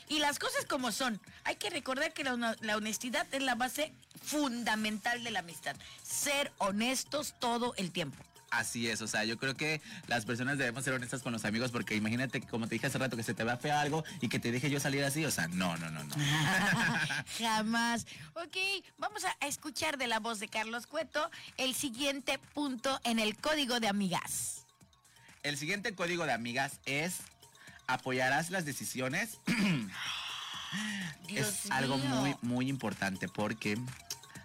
[0.09, 1.20] Y las cosas como son.
[1.45, 5.76] Hay que recordar que la honestidad es la base fundamental de la amistad.
[6.03, 8.22] Ser honestos todo el tiempo.
[8.51, 11.71] Así es, o sea, yo creo que las personas debemos ser honestas con los amigos
[11.71, 14.39] porque imagínate, como te dije hace rato, que se te vea feo algo y que
[14.39, 16.15] te dije yo salir así, o sea, no, no, no, no.
[17.39, 18.07] Jamás.
[18.35, 18.57] Ok,
[18.97, 23.81] vamos a escuchar de la voz de Carlos Cueto el siguiente punto en el código
[23.81, 24.65] de amigas.
[25.43, 27.19] El siguiente código de amigas es
[27.87, 29.39] apoyarás las decisiones.
[31.27, 33.79] Dios es algo muy, muy importante porque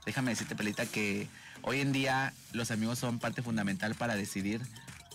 [0.06, 1.28] déjame decirte, Pelita, que
[1.64, 4.61] hoy en día los amigos son parte fundamental para decidir.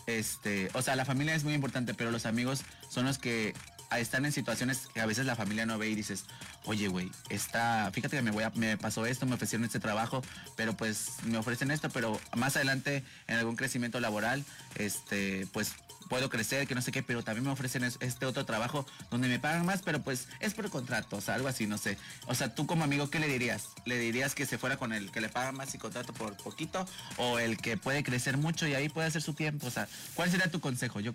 [0.07, 3.53] Este, o sea, la familia es muy importante, pero los amigos son los que
[3.97, 6.25] están en situaciones que a veces la familia no ve y dices,
[6.65, 10.21] oye, güey, esta, fíjate que me voy a, me pasó esto, me ofrecieron este trabajo,
[10.55, 14.43] pero pues me ofrecen esto, pero más adelante en algún crecimiento laboral,
[14.75, 15.73] este, pues
[16.09, 19.27] puedo crecer, que no sé qué, pero también me ofrecen es- este otro trabajo donde
[19.29, 21.97] me pagan más, pero pues es por contrato, o sea, algo así, no sé.
[22.25, 23.69] O sea, tú como amigo, ¿qué le dirías?
[23.85, 26.85] ¿Le dirías que se fuera con el que le pagan más y contrato por poquito?
[27.17, 29.67] ¿O el que puede crecer mucho y ahí puede hacer su tiempo?
[29.67, 30.99] O sea, ¿cuál sería tu consejo?
[30.99, 31.13] Yo,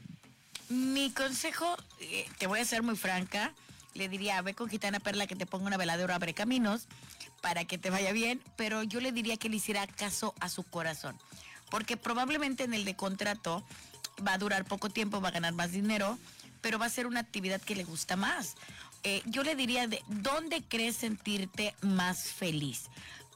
[0.71, 3.53] Mi consejo, eh, te voy a ser muy franca,
[3.93, 6.87] le diría, ve con Gitana Perla que te ponga una veladora, abre caminos,
[7.43, 10.63] para que te vaya bien, pero yo le diría que le hiciera caso a su
[10.63, 11.19] corazón,
[11.71, 13.63] porque probablemente en el de contrato
[14.27, 16.19] va a durar poco tiempo, va a ganar más dinero,
[16.61, 18.57] pero va a ser una actividad que le gusta más.
[19.03, 22.85] Eh, yo le diría, de, ¿dónde crees sentirte más feliz?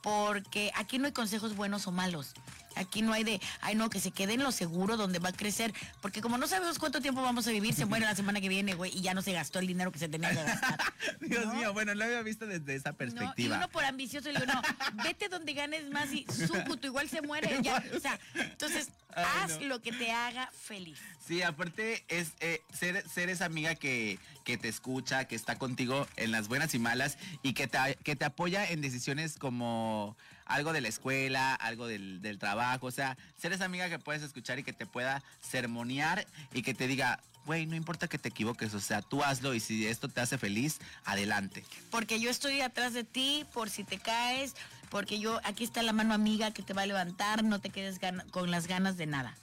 [0.02, 2.34] Porque aquí no hay consejos buenos o malos.
[2.78, 5.32] Aquí no hay de, ay no, que se quede en lo seguro donde va a
[5.32, 5.72] crecer.
[6.00, 8.74] Porque como no sabemos cuánto tiempo vamos a vivir, se muere la semana que viene,
[8.74, 10.78] güey, y ya no se gastó el dinero que se tenía que gastar.
[11.20, 11.54] Dios ¿no?
[11.54, 12.94] mío, bueno, lo había visto desde esa ¿no?
[12.94, 13.56] Y perspectiva.
[13.56, 14.62] uno por ambicioso le digo, no,
[15.02, 17.58] vete donde ganes más y su puto igual se muere.
[17.62, 17.82] Ya.
[17.96, 19.66] O sea, entonces, Ay, haz no.
[19.66, 20.98] lo que te haga feliz.
[21.26, 26.06] Sí, aparte es eh, ser, ser esa amiga que, que te escucha, que está contigo
[26.16, 30.16] en las buenas y malas y que te, que te apoya en decisiones como
[30.48, 34.22] algo de la escuela, algo del, del trabajo, o sea, ser esa amiga que puedes
[34.22, 38.28] escuchar y que te pueda sermonear y que te diga, güey, no importa que te
[38.28, 41.64] equivoques, o sea, tú hazlo y si esto te hace feliz, adelante.
[41.90, 44.54] Porque yo estoy atrás de ti por si te caes,
[44.90, 47.98] porque yo, aquí está la mano amiga que te va a levantar, no te quedes
[48.30, 49.34] con las ganas de nada.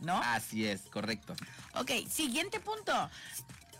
[0.00, 0.20] ¿No?
[0.22, 1.34] Así es, correcto.
[1.74, 2.92] Ok, siguiente punto.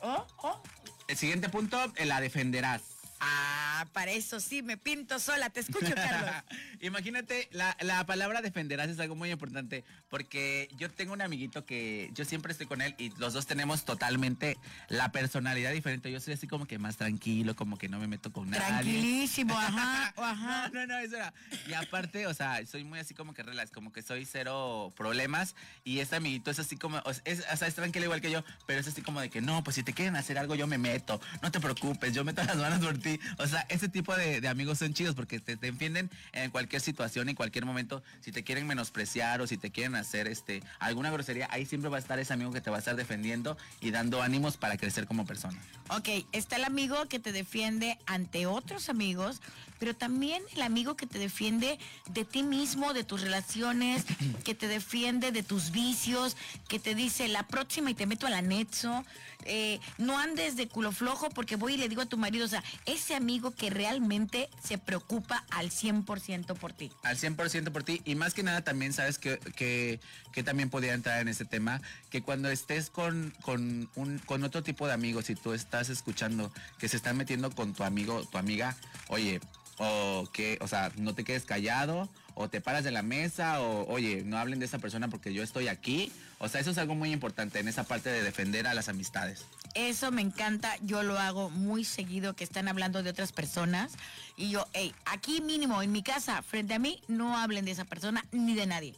[0.00, 0.62] Oh, oh.
[1.08, 2.80] El siguiente punto, eh, la defenderás.
[3.20, 5.50] Ah, para eso sí, me pinto sola.
[5.50, 6.30] Te escucho, Carlos.
[6.80, 12.10] Imagínate, la, la palabra defenderás es algo muy importante porque yo tengo un amiguito que
[12.14, 14.56] yo siempre estoy con él y los dos tenemos totalmente
[14.88, 16.10] la personalidad diferente.
[16.12, 18.66] Yo soy así como que más tranquilo, como que no me meto con nadie.
[18.66, 20.68] Tranquilísimo, ajá, ajá.
[20.72, 21.32] No, no, no, eso era.
[21.66, 25.54] Y aparte, o sea, soy muy así como que relax, como que soy cero problemas.
[25.84, 28.30] Y este amiguito es así como, o sea, es, o sea, es tranquilo igual que
[28.30, 30.66] yo, pero es así como de que no, pues si te quieren hacer algo, yo
[30.66, 31.20] me meto.
[31.42, 33.05] No te preocupes, yo meto las manos por ti.
[33.38, 36.82] O sea, ese tipo de, de amigos son chidos porque te, te defienden en cualquier
[36.82, 38.02] situación, en cualquier momento.
[38.20, 41.96] Si te quieren menospreciar o si te quieren hacer este alguna grosería, ahí siempre va
[41.96, 45.06] a estar ese amigo que te va a estar defendiendo y dando ánimos para crecer
[45.06, 45.58] como persona.
[45.90, 49.40] Ok, está el amigo que te defiende ante otros amigos,
[49.78, 51.78] pero también el amigo que te defiende
[52.08, 54.04] de ti mismo, de tus relaciones,
[54.44, 56.36] que te defiende de tus vicios,
[56.68, 59.04] que te dice la próxima y te meto al anexo.
[59.44, 62.48] eh, no andes de culo flojo porque voy y le digo a tu marido, o
[62.48, 62.64] sea,
[62.96, 66.90] ese amigo que realmente se preocupa al 100% por ti.
[67.02, 70.00] al 100% por ti y más que nada también sabes que, que,
[70.42, 71.80] también podría entrar en ese tema
[72.10, 76.52] que cuando estés con, con, un, con otro tipo de amigos y tú estás escuchando
[76.78, 78.76] que se están metiendo con tu amigo tu amiga
[79.08, 79.40] oye
[79.78, 83.90] o que o sea no te quedes callado o te paras de la mesa o
[83.90, 86.94] oye no hablen de esa persona porque yo estoy aquí o sea eso es algo
[86.94, 91.18] muy importante en esa parte de defender a las amistades Eso me encanta, yo lo
[91.18, 93.92] hago muy seguido que están hablando de otras personas
[94.36, 97.84] y yo, hey, aquí mínimo en mi casa, frente a mí, no hablen de esa
[97.84, 98.94] persona ni de nadie.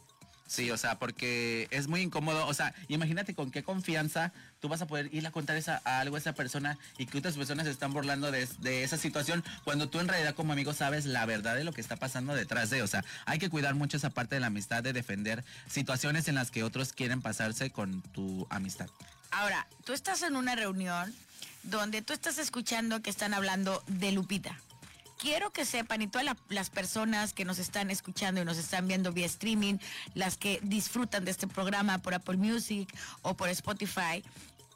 [0.47, 2.47] Sí, o sea, porque es muy incómodo.
[2.47, 5.99] O sea, imagínate con qué confianza tú vas a poder ir a contar esa, a
[5.99, 9.89] algo a esa persona y que otras personas se están burlando de, esa situación cuando
[9.89, 12.81] tú en realidad como amigo sabes la verdad de lo que está pasando detrás de.
[12.81, 16.35] O sea, hay que cuidar mucho esa parte de la amistad, de defender situaciones en
[16.35, 18.87] las que otros quieren pasarse con tu amistad.
[19.31, 21.13] Ahora, tú estás en una reunión
[21.63, 24.57] donde tú estás escuchando que están hablando de Lupita
[25.19, 29.11] quiero que sepan y todas las personas que nos están escuchando y nos están viendo
[29.11, 29.75] vía streaming,
[30.15, 32.91] las que disfrutan de este programa por Apple Music
[33.21, 34.23] o por Spotify,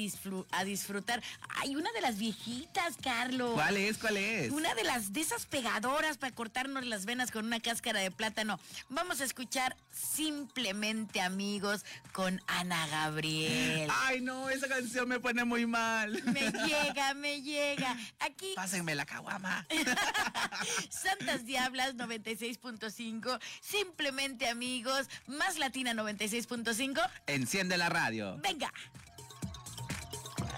[0.51, 1.23] a disfrutar.
[1.57, 3.53] Hay una de las viejitas, Carlos.
[3.55, 3.99] ¿Cuál es?
[3.99, 4.53] ¿Cuál es?
[4.53, 8.59] Una de las de esas pegadoras para cortarnos las venas con una cáscara de plátano.
[8.89, 13.91] Vamos a escuchar Simplemente Amigos con Ana Gabriel.
[14.03, 16.23] Ay, no, esa canción me pone muy mal.
[16.25, 17.97] Me llega, me llega.
[18.21, 18.53] Aquí.
[18.57, 19.67] Pásenme la caguama.
[20.91, 23.41] Santas Diablas 96.5.
[23.61, 25.09] Simplemente Amigos.
[25.27, 27.01] Más Latina 96.5.
[27.27, 28.37] Enciende la radio.
[28.39, 28.73] Venga.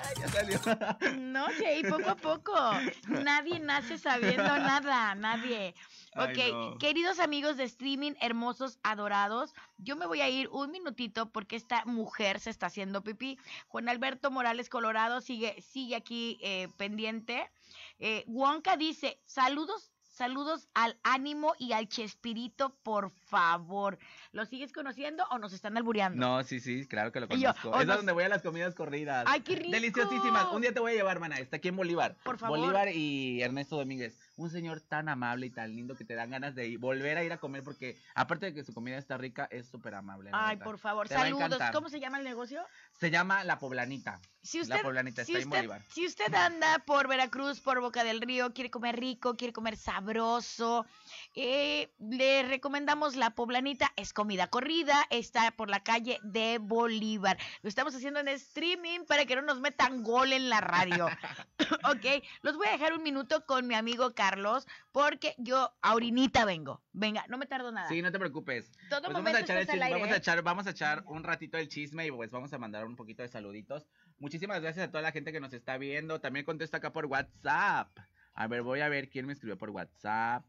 [0.21, 0.61] ya salió.
[1.19, 2.55] No, Jay, poco a poco.
[3.09, 5.75] Nadie nace sabiendo nada, nadie.
[6.15, 11.57] Ok, queridos amigos de streaming, hermosos, adorados, yo me voy a ir un minutito porque
[11.57, 13.39] esta mujer se está haciendo pipí.
[13.69, 17.51] Juan Alberto Morales Colorado sigue, sigue aquí eh, pendiente.
[17.99, 23.99] Eh, Wonka dice, saludos Saludos al ánimo y al Chespirito, por favor.
[24.33, 26.21] ¿Lo sigues conociendo o nos están albureando?
[26.21, 27.81] No, sí, sí, claro que lo conozco.
[27.81, 29.25] es donde voy a las comidas corridas.
[29.27, 29.71] ¡Ay, qué rico!
[29.71, 30.53] Deliciosísimas.
[30.53, 31.39] Un día te voy a llevar, mana.
[31.39, 32.15] Está aquí en Bolívar.
[32.25, 32.59] Por favor.
[32.59, 34.19] Bolívar y Ernesto Domínguez.
[34.37, 37.25] Un señor tan amable y tan lindo que te dan ganas de ir, volver a
[37.25, 40.29] ir a comer porque, aparte de que su comida está rica, es súper amable.
[40.35, 41.09] Ay, por favor.
[41.09, 41.59] Saludos.
[41.73, 42.63] ¿Cómo se llama el negocio?
[43.01, 44.21] Se llama La Poblanita.
[44.43, 45.85] Si usted, la Poblanita está en Bolívar.
[45.89, 50.85] Si usted anda por Veracruz, por Boca del Río, quiere comer rico, quiere comer sabroso,
[51.37, 53.93] eh, le recomendamos La Poblanita.
[53.97, 57.39] Es comida corrida, está por la calle de Bolívar.
[57.63, 61.07] Lo estamos haciendo en streaming para que no nos metan gol en la radio.
[61.91, 66.83] ok, los voy a dejar un minuto con mi amigo Carlos, porque yo ahorita vengo.
[66.93, 67.89] Venga, no me tardo nada.
[67.89, 68.71] Sí, no te preocupes.
[68.91, 71.69] Todo pues momento vamos a echar, vamos a echar, vamos a echar un ratito el
[71.69, 73.87] chisme y pues vamos a mandar un poquito de saluditos.
[74.19, 76.21] Muchísimas gracias a toda la gente que nos está viendo.
[76.21, 77.99] También contesto acá por WhatsApp.
[78.35, 80.45] A ver, voy a ver quién me escribió por WhatsApp.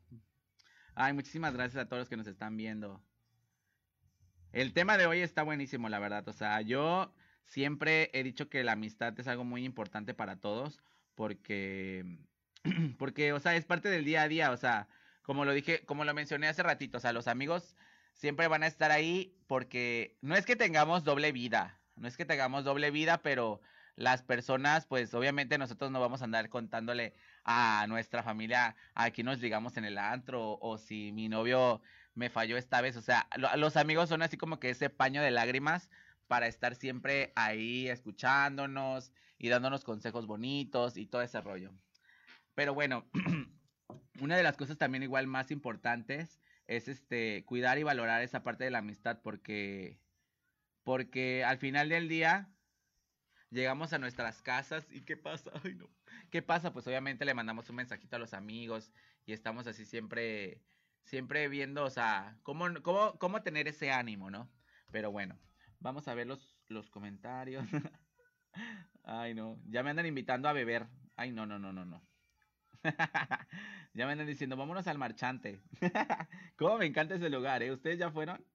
[0.95, 3.01] Ay, muchísimas gracias a todos los que nos están viendo.
[4.51, 6.28] El tema de hoy está buenísimo, la verdad.
[6.28, 7.14] O sea, yo
[7.45, 10.82] siempre he dicho que la amistad es algo muy importante para todos
[11.16, 12.20] porque
[12.97, 14.88] porque o sea, es parte del día a día, o sea,
[15.24, 17.76] como lo dije, como lo mencioné hace ratito, o sea, los amigos
[18.14, 22.26] siempre van a estar ahí porque no es que tengamos doble vida, no es que
[22.26, 23.62] tengamos doble vida, pero
[23.96, 27.14] las personas, pues obviamente nosotros no vamos a andar contándole
[27.44, 31.82] a nuestra familia a quién nos digamos en el antro o si mi novio
[32.16, 33.28] me falló esta vez, o sea,
[33.58, 35.89] los amigos son así como que ese paño de lágrimas
[36.28, 41.74] para estar siempre ahí escuchándonos y dándonos consejos bonitos y todo ese rollo.
[42.56, 43.06] Pero bueno,
[44.22, 48.64] una de las cosas también igual más importantes es este cuidar y valorar esa parte
[48.64, 50.00] de la amistad porque
[50.84, 52.50] porque al final del día
[53.50, 55.52] llegamos a nuestras casas y qué pasa?
[55.64, 55.90] Ay, no.
[56.30, 56.74] ¿Qué pasa?
[56.74, 58.92] Pues obviamente le mandamos un mensajito a los amigos
[59.26, 60.64] y estamos así siempre
[61.04, 64.52] siempre viendo, o sea, cómo cómo cómo tener ese ánimo, ¿no?
[64.92, 65.40] Pero bueno,
[65.80, 67.66] vamos a ver los los comentarios.
[69.04, 70.88] Ay, no, ya me andan invitando a beber.
[71.16, 72.08] Ay, no, no, no, no, no.
[73.94, 75.62] ya me andan diciendo, vámonos al marchante.
[76.58, 77.72] Cómo me encanta ese lugar, ¿eh?
[77.72, 78.46] ¿Ustedes ya fueron?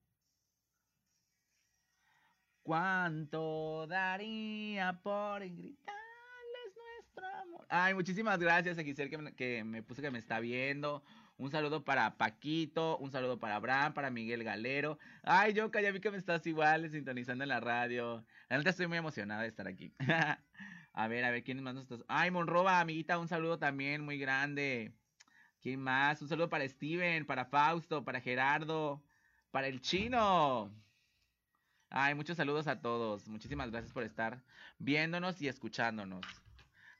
[2.69, 7.66] ¿Cuánto daría por gritarles nuestro amor?
[7.71, 11.03] Ay, muchísimas gracias a Giselle que, que me puse que me está viendo.
[11.39, 14.99] Un saludo para Paquito, un saludo para Abraham, para Miguel Galero.
[15.23, 18.27] Ay, yo ya vi que me estás igual sintonizando en la radio.
[18.51, 19.95] La estoy muy emocionada de estar aquí.
[20.93, 22.05] A ver, a ver, ¿quién más nos está?
[22.07, 24.93] Ay, Monroba, amiguita, un saludo también muy grande.
[25.62, 26.21] ¿Quién más?
[26.21, 29.03] Un saludo para Steven, para Fausto, para Gerardo,
[29.53, 30.71] para el chino.
[31.91, 33.28] Ay, muchos saludos a todos.
[33.28, 34.43] Muchísimas gracias por estar
[34.78, 36.24] viéndonos y escuchándonos.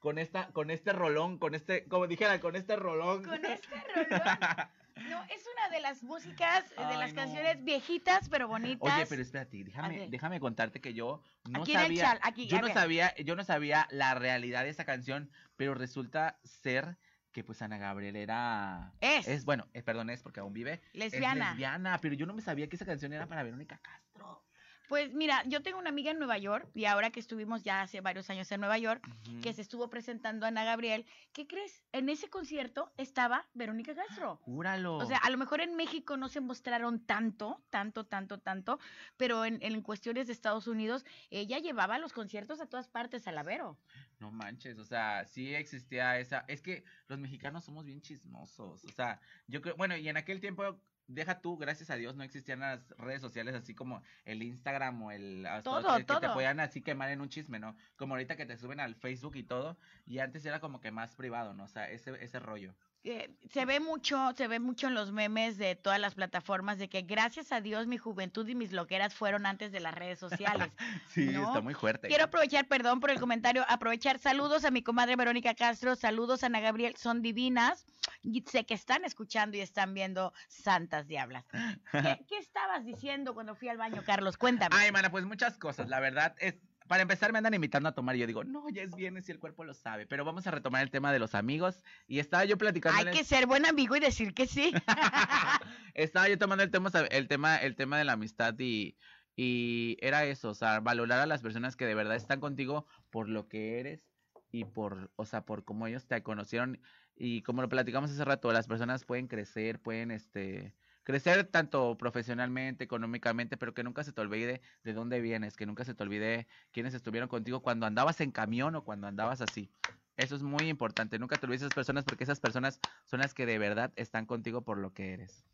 [0.01, 3.24] Con esta, con este rolón, con este, como dijera, con este rolón.
[3.24, 4.68] Con este rolón.
[5.09, 7.16] No, es una de las músicas, de las no.
[7.16, 8.93] canciones viejitas, pero bonitas.
[8.93, 12.68] Oye, pero espérate, déjame, déjame contarte que yo no Aquí sabía, chal, aquí, yo no
[12.68, 16.97] sabía, yo no sabía la realidad de esa canción, pero resulta ser
[17.30, 19.28] que pues Ana Gabriel era Es.
[19.28, 21.51] es bueno, eh, perdón, es porque aún vive, es Lesbiana.
[21.51, 24.43] lesbiana, pero yo no me sabía que esa canción era para Verónica Castro.
[24.89, 28.01] Pues mira, yo tengo una amiga en Nueva York y ahora que estuvimos ya hace
[28.01, 29.07] varios años en Nueva York,
[29.43, 31.82] que se estuvo presentando Ana Gabriel, ¿qué crees?
[31.93, 34.36] En ese concierto estaba Verónica Castro.
[34.43, 34.97] Júralo.
[34.97, 38.80] O sea, a lo mejor en México no se mostraron tanto, tanto, tanto, tanto,
[39.18, 43.32] pero en, en cuestiones de Estados Unidos, ella llevaba los conciertos a todas partes a
[43.32, 43.78] la Vero.
[44.20, 46.45] No manches, o sea, sí existía esa.
[46.49, 48.84] Es que los mexicanos somos bien chismosos.
[48.84, 52.22] O sea, yo creo, bueno, y en aquel tiempo, deja tú, gracias a Dios, no
[52.22, 55.44] existían las redes sociales así como el Instagram o el.
[55.46, 57.76] hasta Todo, que, que te podían así quemar en un chisme, ¿no?
[57.96, 59.76] Como ahorita que te suben al Facebook y todo.
[60.06, 61.64] Y antes era como que más privado, ¿no?
[61.64, 62.74] O sea, ese, ese rollo.
[63.05, 66.88] Eh, se ve mucho, se ve mucho en los memes de todas las plataformas de
[66.88, 70.72] que gracias a Dios mi juventud y mis loqueras fueron antes de las redes sociales.
[71.09, 72.09] Sí, No, está muy fuerte.
[72.09, 76.46] Quiero aprovechar, perdón por el comentario, aprovechar saludos a mi comadre Verónica Castro, saludos a
[76.46, 77.86] Ana Gabriel, son divinas.
[78.22, 81.44] Y sé que están escuchando y están viendo Santas Diablas.
[81.49, 81.59] ¿Qué,
[82.28, 84.36] qué estabas diciendo cuando fui al baño, Carlos?
[84.36, 84.74] Cuéntame.
[84.76, 85.88] Ay, mana, pues muchas cosas.
[85.88, 86.57] La verdad es.
[86.89, 89.32] Para empezar, me andan invitando a tomar y yo digo, no, ya es viernes y
[89.32, 90.07] el cuerpo lo sabe.
[90.07, 91.84] Pero vamos a retomar el tema de los amigos.
[92.07, 92.99] Y estaba yo platicando.
[92.99, 94.72] Hay que ser buen amigo y decir que sí.
[95.95, 98.97] Estaba yo tomando el tema, el tema, el tema de la amistad y,
[99.36, 103.28] y era eso, o sea, valorar a las personas que de verdad están contigo por
[103.28, 104.09] lo que eres
[104.51, 106.80] y por, o sea, por cómo ellos te conocieron
[107.14, 110.74] y como lo platicamos hace rato, las personas pueden crecer, pueden, este,
[111.09, 115.86] crecer tanto profesionalmente, económicamente, pero que nunca se te olvide de dónde vienes, que nunca
[115.86, 119.72] se te olvide quiénes estuvieron contigo cuando andabas en camión o cuando andabas así.
[120.18, 123.32] Eso es muy importante, nunca te olvides de esas personas porque esas personas son las
[123.32, 125.46] que de verdad están contigo por lo que eres.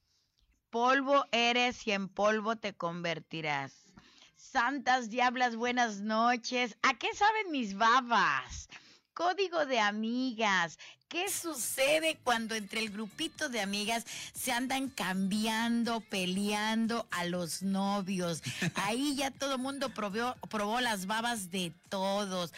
[0.70, 3.94] polvo eres y en polvo te convertirás.
[4.36, 6.76] Santas diablas, buenas noches.
[6.82, 8.68] ¿A qué saben mis babas?
[9.14, 10.76] Código de amigas.
[11.08, 14.04] ¿Qué sucede cuando entre el grupito de amigas
[14.34, 18.42] se andan cambiando, peleando a los novios?
[18.74, 22.52] Ahí ya todo el mundo probó, probó las babas de todos.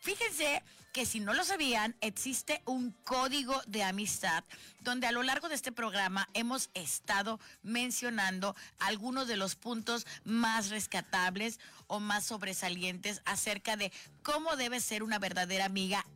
[0.00, 0.62] Fíjense
[0.94, 4.42] que si no lo sabían, existe un código de amistad
[4.80, 10.70] donde a lo largo de este programa hemos estado mencionando algunos de los puntos más
[10.70, 16.06] rescatables o más sobresalientes acerca de cómo debe ser una verdadera amiga.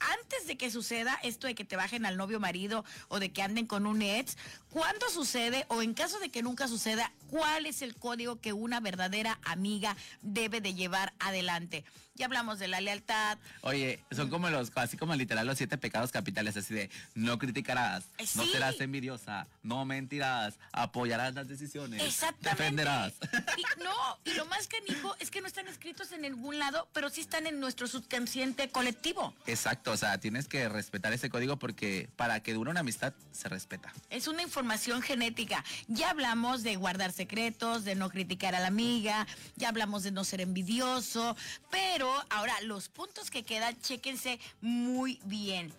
[0.00, 3.42] Antes de que suceda esto de que te bajen al novio marido o de que
[3.42, 4.36] anden con un ex,
[4.74, 8.80] ¿cuándo sucede o en caso de que nunca suceda, cuál es el código que una
[8.80, 11.84] verdadera amiga debe de llevar adelante?
[12.16, 16.12] Ya hablamos de la lealtad, Oye, son como los, así como literal los siete pecados
[16.12, 18.50] capitales, así de no criticarás, Eh, no sí.
[18.52, 22.50] serás envidiosa, no mentirás, apoyarás las decisiones, Exactamente.
[22.62, 23.14] defenderás.
[23.56, 27.10] Y, no, y lo más canijo es que no están escritos en ningún lado, pero
[27.10, 29.34] sí están en nuestro subconsciente colectivo.
[29.46, 33.48] Exacto, o sea, tienes que respetar ese código porque para que dure una amistad se
[33.48, 33.92] respeta.
[34.10, 34.63] Es una información
[35.02, 35.64] genética.
[35.88, 40.24] Ya hablamos de guardar secretos, de no criticar a la amiga, ya hablamos de no
[40.24, 41.36] ser envidioso,
[41.70, 45.72] pero ahora los puntos que quedan, chéquense muy bien.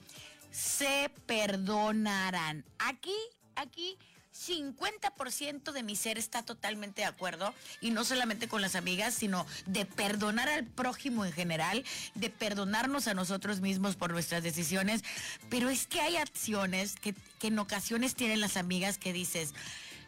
[0.51, 2.63] Se perdonarán.
[2.79, 3.15] Aquí,
[3.55, 3.97] aquí.
[4.35, 9.45] 50% de mi ser está totalmente de acuerdo y no solamente con las amigas, sino
[9.65, 11.83] de perdonar al prójimo en general,
[12.15, 15.03] de perdonarnos a nosotros mismos por nuestras decisiones,
[15.49, 19.53] pero es que hay acciones que, que en ocasiones tienen las amigas que dices,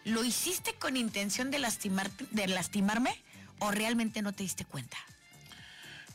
[0.04, 3.24] ¿lo hiciste con intención de, lastimar, de lastimarme
[3.60, 4.98] o realmente no te diste cuenta?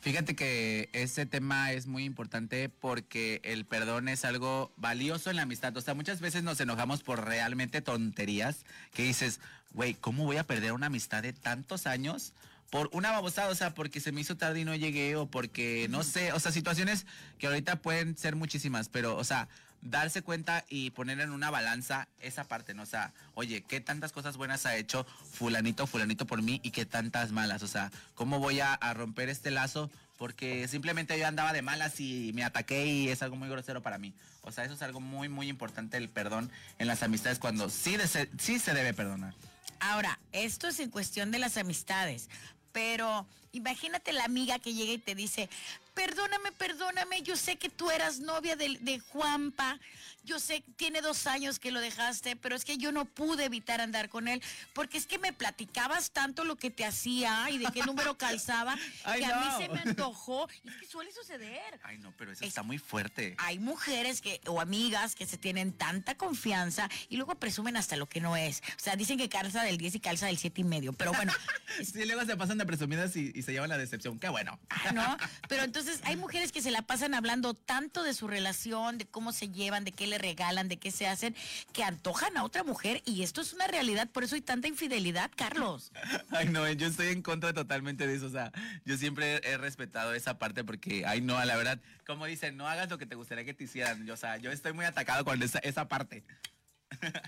[0.02, 5.42] Fíjate que ese tema es muy importante porque el perdón es algo valioso en la
[5.42, 5.76] amistad.
[5.76, 9.38] O sea, muchas veces nos enojamos por realmente tonterías que dices,
[9.74, 12.32] güey, ¿cómo voy a perder una amistad de tantos años?
[12.68, 15.86] Por una babosada, o sea, porque se me hizo tarde y no llegué, o porque
[15.88, 17.06] no sé, o sea, situaciones
[17.38, 19.46] que ahorita pueden ser muchísimas, pero, o sea,
[19.82, 22.84] darse cuenta y poner en una balanza esa parte, ¿no?
[22.84, 26.86] O sea, oye, ¿qué tantas cosas buenas ha hecho fulanito, fulanito por mí y qué
[26.86, 27.62] tantas malas?
[27.62, 29.90] O sea, ¿cómo voy a, romper este lazo?
[30.18, 33.98] Porque simplemente yo andaba de malas y me ataqué y es algo muy grosero para
[33.98, 34.14] mí.
[34.42, 37.96] O sea, eso es algo muy, muy importante, el perdón en las amistades cuando sí,
[37.96, 39.34] de sí se debe perdonar.
[39.80, 42.28] Ahora, esto es en cuestión de las amistades,
[42.70, 45.50] pero imagínate la amiga que llega y te dice,
[45.94, 49.78] perdóname, perdóname, yo sé que tú eras novia de, de Juanpa,
[50.24, 53.80] yo sé, tiene dos años que lo dejaste, pero es que yo no pude evitar
[53.80, 54.42] andar con él,
[54.72, 58.76] porque es que me platicabas tanto lo que te hacía y de qué número calzaba,
[59.16, 61.80] que a mí se me antojó, y es que suele suceder.
[61.82, 63.34] Ay, no, pero eso está muy fuerte.
[63.38, 68.08] Hay mujeres que, o amigas que se tienen tanta confianza y luego presumen hasta lo
[68.08, 68.62] que no es.
[68.76, 71.32] O sea, dicen que calza del 10 y calza del 7 y medio, pero bueno.
[71.84, 74.58] sí, luego se pasan de presumidas y, se llevan la decepción, qué bueno.
[74.70, 75.16] Ah, ¿No?
[75.48, 79.32] Pero entonces hay mujeres que se la pasan hablando tanto de su relación, de cómo
[79.32, 81.34] se llevan, de qué le regalan, de qué se hacen,
[81.72, 85.30] que antojan a otra mujer y esto es una realidad, por eso hay tanta infidelidad,
[85.34, 85.90] Carlos.
[86.30, 88.52] Ay, no, yo estoy en contra totalmente de eso, o sea,
[88.84, 92.90] yo siempre he respetado esa parte porque, ay, no, la verdad, como dicen, no hagas
[92.90, 95.42] lo que te gustaría que te hicieran, yo, o sea, yo estoy muy atacado con
[95.42, 96.22] esa, esa parte.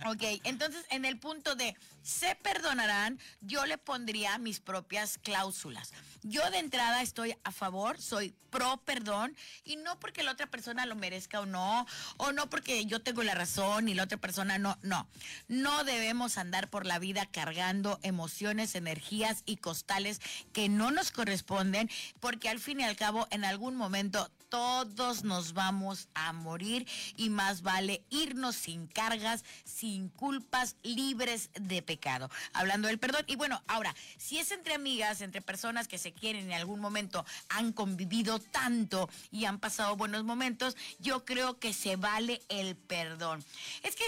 [0.07, 5.93] Ok, entonces en el punto de se perdonarán, yo le pondría mis propias cláusulas.
[6.23, 9.35] Yo de entrada estoy a favor, soy pro perdón
[9.65, 11.87] y no porque la otra persona lo merezca o no,
[12.19, 15.09] o no porque yo tengo la razón y la otra persona no, no.
[15.49, 20.21] No debemos andar por la vida cargando emociones, energías y costales
[20.53, 21.91] que no nos corresponden
[22.21, 26.87] porque al fin y al cabo en algún momento todos nos vamos a morir
[27.17, 32.31] y más vale irnos sin cargas, sin culpas, libres de pecado.
[32.53, 33.25] Hablando del perdón.
[33.27, 37.27] Y bueno, ahora, si es entre amigas, entre personas que se quieren en algún momento,
[37.49, 43.45] han convivido tanto y han pasado buenos momentos, yo creo que se vale el perdón.
[43.83, 44.05] Es que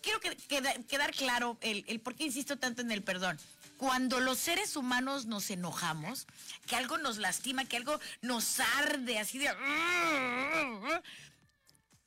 [0.00, 0.34] quiero que,
[0.88, 3.38] quedar claro el, el por qué insisto tanto en el perdón
[3.82, 6.28] cuando los seres humanos nos enojamos,
[6.68, 9.48] que algo nos lastima, que algo nos arde, así de...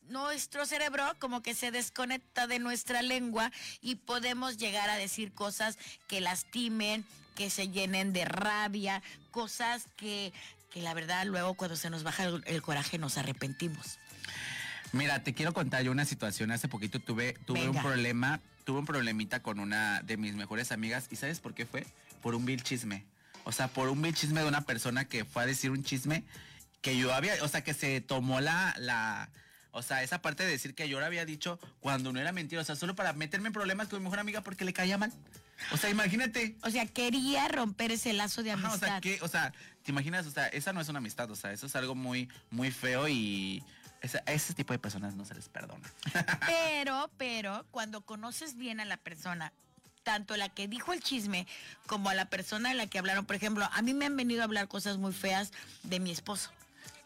[0.03, 3.51] Nuestro cerebro como que se desconecta de nuestra lengua
[3.81, 7.03] y podemos llegar a decir cosas que lastimen,
[7.35, 10.31] que se llenen de rabia, cosas que,
[10.69, 13.99] que la verdad luego cuando se nos baja el, coraje nos arrepentimos.
[14.93, 16.51] Mira, te quiero contar yo una situación.
[16.51, 21.07] Hace poquito tuve, tuve un problema tuve un problemita con una de mis mejores amigas.
[21.11, 21.85] ¿Y sabes por qué fue?
[22.21, 23.05] Por un vil chisme.
[23.45, 26.23] O sea, por un vil chisme de una persona que fue a decir un chisme
[26.81, 29.29] que yo había, o sea, que se tomó la, la,
[29.71, 32.61] o sea, esa parte de decir que yo lo había dicho cuando no era mentira,
[32.61, 35.11] o sea, solo para meterme en problemas con mi mejor amiga porque le caía mal.
[35.71, 36.55] O sea, imagínate.
[36.63, 38.75] O sea, quería romper ese lazo de amistad.
[38.75, 39.53] o sea, que, o sea,
[39.83, 42.29] te imaginas, o sea, esa no es una amistad, o sea, eso es algo muy,
[42.49, 43.63] muy feo y
[44.05, 45.91] ese, tipo de personas no se les perdona.
[46.47, 49.51] Pero, pero, cuando conoces bien a la persona,
[50.03, 51.47] tanto la que dijo el chisme
[51.87, 54.41] como a la persona a la que hablaron, por ejemplo, a mí me han venido
[54.41, 55.51] a hablar cosas muy feas
[55.83, 56.51] de mi esposo.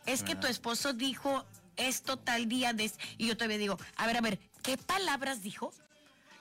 [0.05, 1.45] Es que tu esposo dijo
[1.77, 2.91] esto tal día de...
[3.17, 5.71] Y yo todavía digo, a ver, a ver, ¿qué palabras dijo?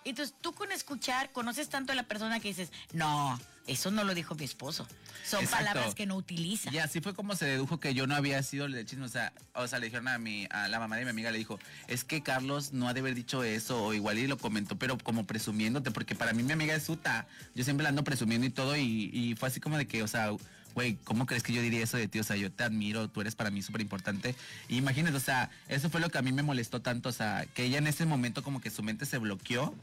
[0.05, 3.39] Entonces tú con escuchar conoces tanto a la persona que dices, no,
[3.69, 4.87] eso no lo dijo mi esposo.
[5.25, 6.73] Son palabras que no utiliza.
[6.73, 9.05] Y así fue como se dedujo que yo no había sido el del chisme.
[9.05, 11.39] O sea, o sea, le dijeron a mi, a la mamá de mi amiga, le
[11.39, 14.77] dijo, es que Carlos no ha de haber dicho eso, o igual y lo comentó,
[14.77, 17.27] pero como presumiéndote, porque para mí mi amiga es suta.
[17.55, 20.09] Yo siempre la ando presumiendo y todo, y, y fue así como de que, o
[20.09, 20.31] sea,
[20.75, 22.21] güey, ¿cómo crees que yo diría eso de ti?
[22.21, 24.35] O sea, yo te admiro, tú eres para mí súper importante.
[24.69, 27.65] Imagínate, o sea, eso fue lo que a mí me molestó tanto, o sea, que
[27.65, 29.75] ella en ese momento como que su mente se bloqueó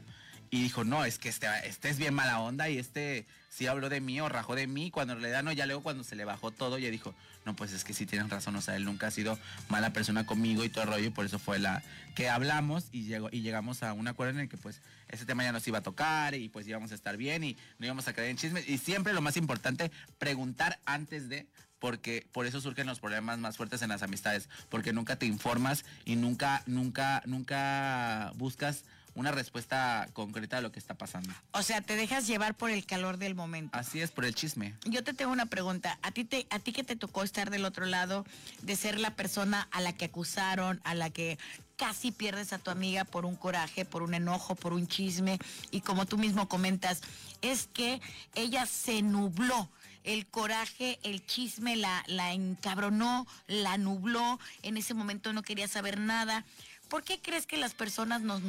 [0.50, 3.88] y dijo, no, es que este, este es bien mala onda y este sí habló
[3.88, 6.26] de mí o rajó de mí, cuando en realidad no, ya luego cuando se le
[6.26, 7.14] bajó todo, ya dijo,
[7.46, 9.38] no, pues es que sí tienen razón, o sea, él nunca ha sido
[9.68, 11.82] mala persona conmigo y todo el rollo, y por eso fue la
[12.14, 15.42] que hablamos y, llegó, y llegamos a un acuerdo en el que pues ese tema
[15.42, 18.12] ya nos iba a tocar y pues íbamos a estar bien y no íbamos a
[18.12, 18.68] caer en chismes.
[18.68, 21.46] Y siempre lo más importante, preguntar antes de,
[21.78, 25.84] porque por eso surgen los problemas más fuertes en las amistades, porque nunca te informas
[26.04, 28.84] y nunca, nunca, nunca buscas
[29.16, 31.32] una respuesta concreta a lo que está pasando.
[31.52, 33.76] O sea, te dejas llevar por el calor del momento.
[33.76, 34.74] Así es, por el chisme.
[34.84, 35.98] Yo te tengo una pregunta.
[36.02, 38.24] ¿A ti, te, a ti que te tocó estar del otro lado,
[38.62, 41.38] de ser la persona a la que acusaron, a la que
[41.76, 45.38] casi pierdes a tu amiga por un coraje, por un enojo, por un chisme,
[45.70, 47.00] y como tú mismo comentas,
[47.40, 48.00] es que
[48.34, 49.70] ella se nubló
[50.06, 55.98] el coraje, el chisme la, la encabronó, la nubló, en ese momento no quería saber
[55.98, 56.44] nada.
[56.88, 58.42] ¿Por qué crees que las personas nos,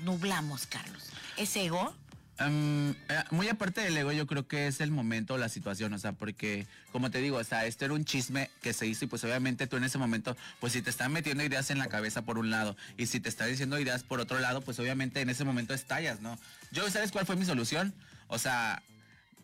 [0.00, 1.02] nublamos, Carlos?
[1.36, 1.94] ¿Es ego?
[2.38, 5.98] Em, eh, muy aparte del ego, yo creo que es el momento, la situación, o
[5.98, 9.08] sea, porque, como te digo, o sea, esto era un chisme que se hizo y
[9.08, 12.22] pues obviamente tú en ese momento, pues si te están metiendo ideas en la cabeza
[12.22, 15.28] por un lado y si te están diciendo ideas por otro lado, pues obviamente en
[15.28, 16.38] ese momento estallas, ¿no?
[16.70, 17.92] Yo, ¿sabes cuál fue mi solución?
[18.28, 18.82] O sea,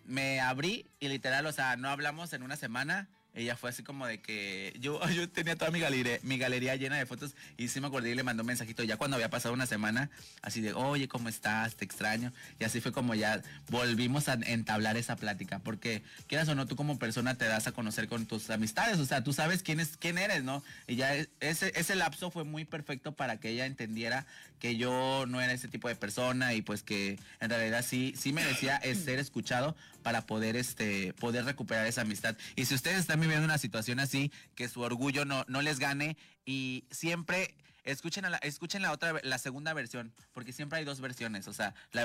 [0.06, 4.06] me abrí y literal, o sea, no hablamos en una semana ella fue así como
[4.06, 7.80] de que yo, yo tenía toda mi galería, mi galería llena de fotos y sí
[7.80, 10.10] me acordé y le mandó un mensajito ya cuando había pasado una semana,
[10.42, 11.76] así de, oye, ¿cómo estás?
[11.76, 12.32] Te extraño.
[12.58, 16.76] Y así fue como ya volvimos a entablar esa plática, porque quieras o no, tú
[16.76, 19.96] como persona te das a conocer con tus amistades, o sea, tú sabes quién, es,
[19.98, 20.64] quién eres, ¿no?
[20.86, 24.26] Y ya e, ese, ese lapso fue muy perfecto para que ella entendiera
[24.58, 28.32] que yo no era ese tipo de persona y pues que en realidad sí, sí
[28.32, 29.76] merecía ser escuchado
[30.06, 32.36] para poder, este, poder recuperar esa amistad.
[32.54, 36.16] Y si ustedes están viviendo una situación así, que su orgullo no, no les gane
[36.44, 37.56] y siempre
[37.86, 41.74] escuchen, la, escuchen la otra, la segunda versión, porque siempre hay dos versiones, o sea,
[41.92, 42.04] la,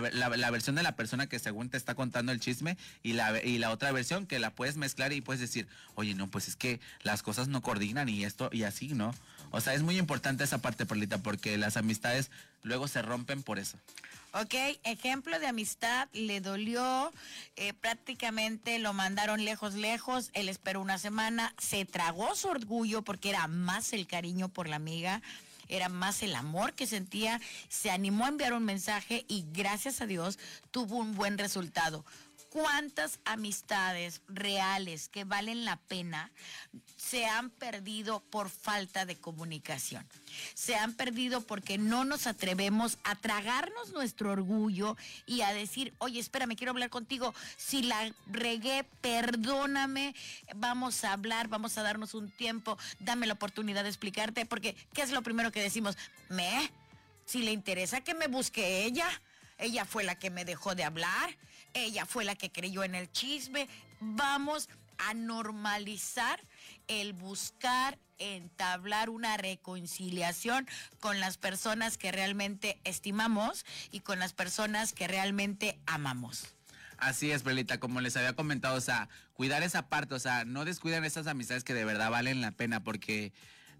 [0.49, 3.71] versión de la persona que según te está contando el chisme y la, y la
[3.71, 7.23] otra versión que la puedes mezclar y puedes decir, oye, no, pues es que las
[7.23, 9.13] cosas no coordinan y esto y así, ¿no?
[9.51, 12.31] O sea, es muy importante esa parte, Perlita, porque las amistades
[12.63, 13.77] luego se rompen por eso.
[14.33, 14.53] Ok,
[14.83, 17.11] ejemplo de amistad, le dolió,
[17.57, 23.29] eh, prácticamente lo mandaron lejos, lejos, él esperó una semana, se tragó su orgullo porque
[23.29, 25.21] era más el cariño por la amiga
[25.71, 30.05] era más el amor que sentía, se animó a enviar un mensaje y gracias a
[30.05, 30.37] Dios
[30.69, 32.05] tuvo un buen resultado
[32.51, 36.31] cuántas amistades reales que valen la pena
[36.97, 40.05] se han perdido por falta de comunicación.
[40.53, 46.19] Se han perdido porque no nos atrevemos a tragarnos nuestro orgullo y a decir, oye,
[46.19, 47.33] espérame, quiero hablar contigo.
[47.55, 50.13] Si la regué, perdóname,
[50.55, 55.03] vamos a hablar, vamos a darnos un tiempo, dame la oportunidad de explicarte, porque ¿qué
[55.03, 55.97] es lo primero que decimos?
[56.27, 56.69] Me,
[57.25, 59.07] si le interesa que me busque ella,
[59.57, 61.37] ella fue la que me dejó de hablar
[61.73, 63.67] ella fue la que creyó en el chisme.
[63.99, 66.39] Vamos a normalizar
[66.87, 70.67] el buscar entablar una reconciliación
[70.99, 76.53] con las personas que realmente estimamos y con las personas que realmente amamos.
[76.97, 80.65] Así es, Belita, como les había comentado, o sea, cuidar esa parte, o sea, no
[80.65, 83.33] descuiden esas amistades que de verdad valen la pena, porque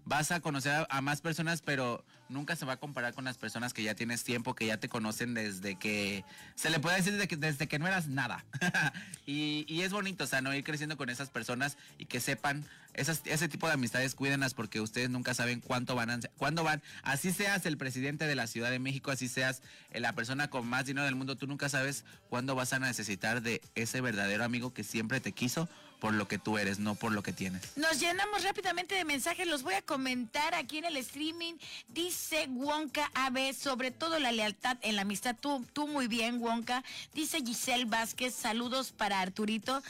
[0.04, 3.72] vas a conocer a, más personas, pero nunca se va a comparar con las personas
[3.72, 7.28] que ya tienes tiempo, que ya te conocen desde que, se le puede decir desde
[7.28, 8.44] que, desde que no eras nada.
[9.26, 12.64] y, y, es bonito, o sea, no ir creciendo con esas personas y que sepan
[12.94, 16.82] esas, ese tipo de amistades cuídenlas porque ustedes nunca saben cuánto van a, cuándo van.
[17.02, 19.62] Así seas el presidente de la Ciudad de México, así seas
[19.92, 23.60] la persona con más dinero del mundo, tú nunca sabes cuándo vas a necesitar de
[23.74, 25.68] ese verdadero amigo que siempre te quiso
[26.02, 27.76] por lo que tú eres, no por lo que tienes.
[27.76, 31.54] Nos llenamos rápidamente de mensajes, los voy a comentar aquí en el streaming.
[31.86, 35.36] Dice Wonka AB, sobre todo la lealtad en la amistad.
[35.40, 36.82] Tú, tú muy bien, Wonka.
[37.14, 39.80] Dice Giselle Vázquez, saludos para Arturito.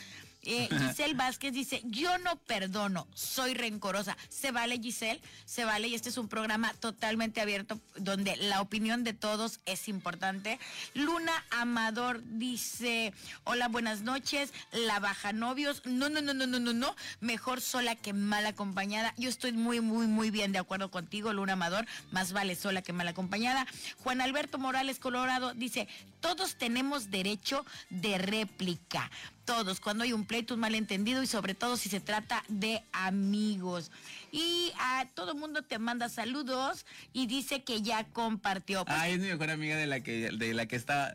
[0.45, 4.17] Eh, Giselle Vázquez dice, yo no perdono, soy rencorosa.
[4.29, 9.05] Se vale, Giselle, se vale y este es un programa totalmente abierto donde la opinión
[9.05, 10.59] de todos es importante.
[10.95, 13.13] Luna Amador dice,
[13.45, 15.83] hola, buenas noches, la baja novios.
[15.85, 19.15] No, no, no, no, no, no, no, mejor sola que mal acompañada.
[19.17, 22.93] Yo estoy muy, muy, muy bien de acuerdo contigo, Luna Amador, más vale sola que
[22.93, 23.67] mal acompañada.
[24.03, 25.87] Juan Alberto Morales Colorado dice,
[26.21, 29.11] todos tenemos derecho de réplica
[29.53, 33.91] todos, cuando hay un pleito, un malentendido y sobre todo si se trata de amigos.
[34.31, 38.87] Y a todo el mundo te manda saludos y dice que ya compartió.
[38.87, 41.13] Pues, es mi mejor amiga de la que, de la que está.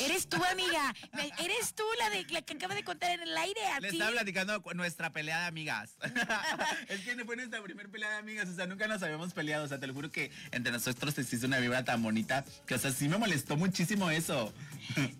[0.00, 0.94] Eres tú, amiga.
[1.38, 3.60] Eres tú la de la que acaba de contar en el aire.
[3.82, 5.96] Le estaba platicando nuestra pelea de amigas.
[6.88, 8.48] es que fue nuestra primera pelea de amigas.
[8.48, 9.66] O sea, nunca nos habíamos peleado.
[9.66, 12.78] O sea, te lo juro que entre nosotros hizo una vibra tan bonita que, o
[12.78, 14.54] sea, sí me molestó muchísimo eso.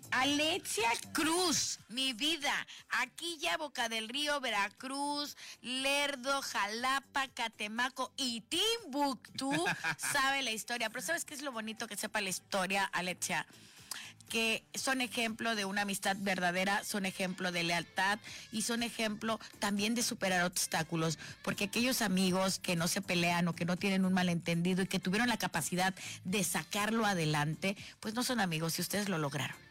[0.09, 2.46] Alexia Cruz, mi vida.
[2.89, 9.51] Aquí ya Boca del Río, Veracruz, Lerdo, Jalapa, Catemaco y Timbuktu
[9.97, 10.89] sabe la historia.
[10.89, 13.45] Pero ¿sabes qué es lo bonito que sepa la historia, Alexia?
[14.29, 18.19] que son ejemplo de una amistad verdadera, son ejemplo de lealtad
[18.51, 23.55] y son ejemplo también de superar obstáculos, porque aquellos amigos que no se pelean o
[23.55, 25.95] que no tienen un malentendido y que tuvieron la capacidad
[26.25, 29.66] de sacarlo adelante, pues no son amigos y ustedes lo lograron.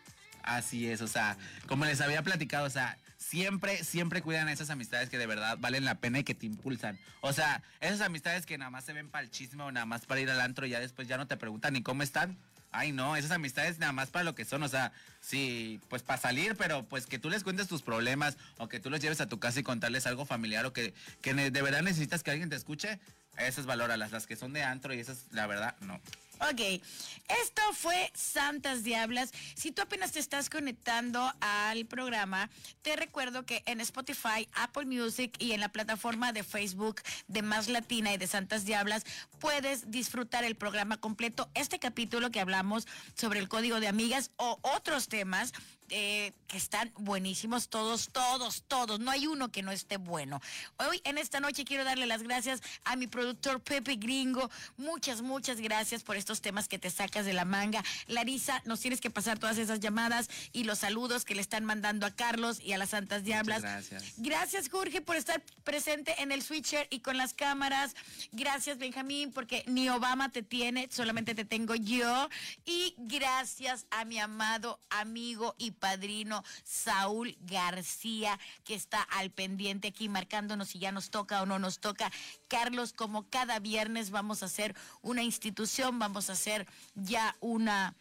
[0.46, 1.36] Así es, o sea,
[1.66, 5.84] como les había platicado, o sea, siempre, siempre cuidan esas amistades que de verdad valen
[5.84, 6.98] la pena y que te impulsan.
[7.20, 10.06] O sea, esas amistades que nada más se ven para el chisme o nada más
[10.06, 12.38] para ir al antro y ya después ya no te preguntan ni cómo están.
[12.70, 16.20] Ay, no, esas amistades nada más para lo que son, o sea, sí, pues para
[16.20, 19.28] salir, pero pues que tú les cuentes tus problemas o que tú los lleves a
[19.28, 22.56] tu casa y contarles algo familiar o que, que de verdad necesitas que alguien te
[22.56, 23.00] escuche,
[23.38, 26.00] esas valóralas, las que son de antro y esas, la verdad, no.
[26.38, 29.32] Ok, esto fue Santas Diablas.
[29.54, 32.50] Si tú apenas te estás conectando al programa,
[32.82, 37.68] te recuerdo que en Spotify, Apple Music y en la plataforma de Facebook de Más
[37.68, 39.04] Latina y de Santas Diablas
[39.38, 41.48] puedes disfrutar el programa completo.
[41.54, 45.54] Este capítulo que hablamos sobre el código de amigas o otros temas
[45.90, 49.00] eh, que están buenísimos todos, todos, todos.
[49.00, 50.40] No hay uno que no esté bueno.
[50.78, 54.50] Hoy, en esta noche, quiero darle las gracias a mi productor Pepe Gringo.
[54.76, 57.82] Muchas, muchas gracias por estos temas que te sacas de la manga.
[58.06, 62.06] Larisa, nos tienes que pasar todas esas llamadas y los saludos que le están mandando
[62.06, 63.62] a Carlos y a las Santas Diablas.
[63.62, 64.14] gracias.
[64.16, 67.94] Gracias, Jorge, por estar presente en el switcher y con las cámaras.
[68.32, 72.28] Gracias, Benjamín, porque ni Obama te tiene, solamente te tengo yo.
[72.64, 80.08] Y gracias a mi amado amigo y padrino Saúl García, que está al pendiente aquí
[80.08, 82.10] marcándonos si ya nos toca o no nos toca.
[82.48, 87.94] Carlos, como cada viernes vamos a hacer una institución, vamos a hacer ya una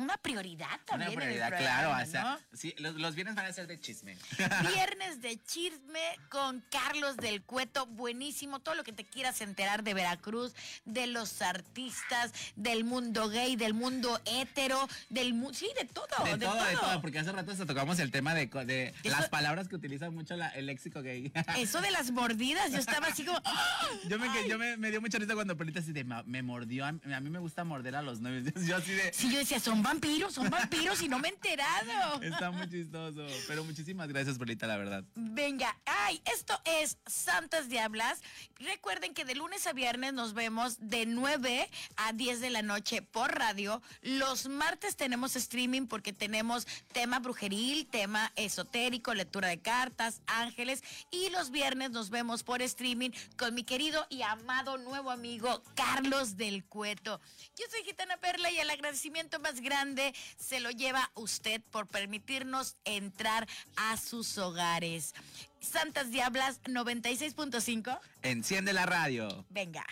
[0.00, 1.10] una prioridad también.
[1.10, 2.08] Una en el prioridad, programa, claro.
[2.08, 4.16] O sea, sí, los, los viernes van a ser de chisme.
[4.74, 9.94] Viernes de chisme con Carlos del Cueto, buenísimo, todo lo que te quieras enterar de
[9.94, 16.06] Veracruz, de los artistas, del mundo gay, del mundo hétero, del mu- sí, de todo,
[16.24, 19.16] De, de, todo, de todo, porque hace rato hasta tocamos el tema de, de Eso-
[19.16, 21.32] las palabras que utiliza mucho la- el léxico gay.
[21.56, 23.88] Eso de las mordidas, yo estaba así como, ¡ah!
[24.08, 26.84] Yo me, yo me, me dio mucha risa cuando Polita así de "Ma- me mordió.
[26.86, 28.52] A mí, a mí me gusta morder a los novios.
[28.66, 29.12] Yo así de.
[29.12, 32.22] sí, yo decía, son vampiros, son vampiros y no me he enterado.
[32.22, 33.26] Está muy chistoso.
[33.48, 35.04] Pero muchísimas gracias, Polita, la verdad.
[35.16, 38.20] Venga, ay, esto es Santas Diablas.
[38.60, 43.02] Recuerden que de lunes a viernes nos vemos de 9 a 10 de la noche
[43.02, 43.82] por radio.
[44.02, 50.84] Los martes tenemos streaming porque tenemos tema brujeril, tema esotérico, lectura de cartas, ángeles.
[51.10, 56.36] Y los viernes nos vemos por streaming con mi querido y amado nuevo amigo Carlos
[56.36, 57.20] del Cueto.
[57.56, 62.76] Yo soy Gitana Perla y el agradecimiento más grande se lo lleva usted por permitirnos
[62.84, 65.14] entrar a sus hogares.
[65.60, 67.98] Santas Diablas 96.5.
[68.22, 69.46] Enciende la radio.
[69.48, 69.86] Venga.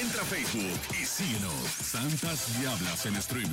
[0.00, 1.52] Entra a Facebook y síguenos.
[1.82, 3.50] Santas Diablas en streaming.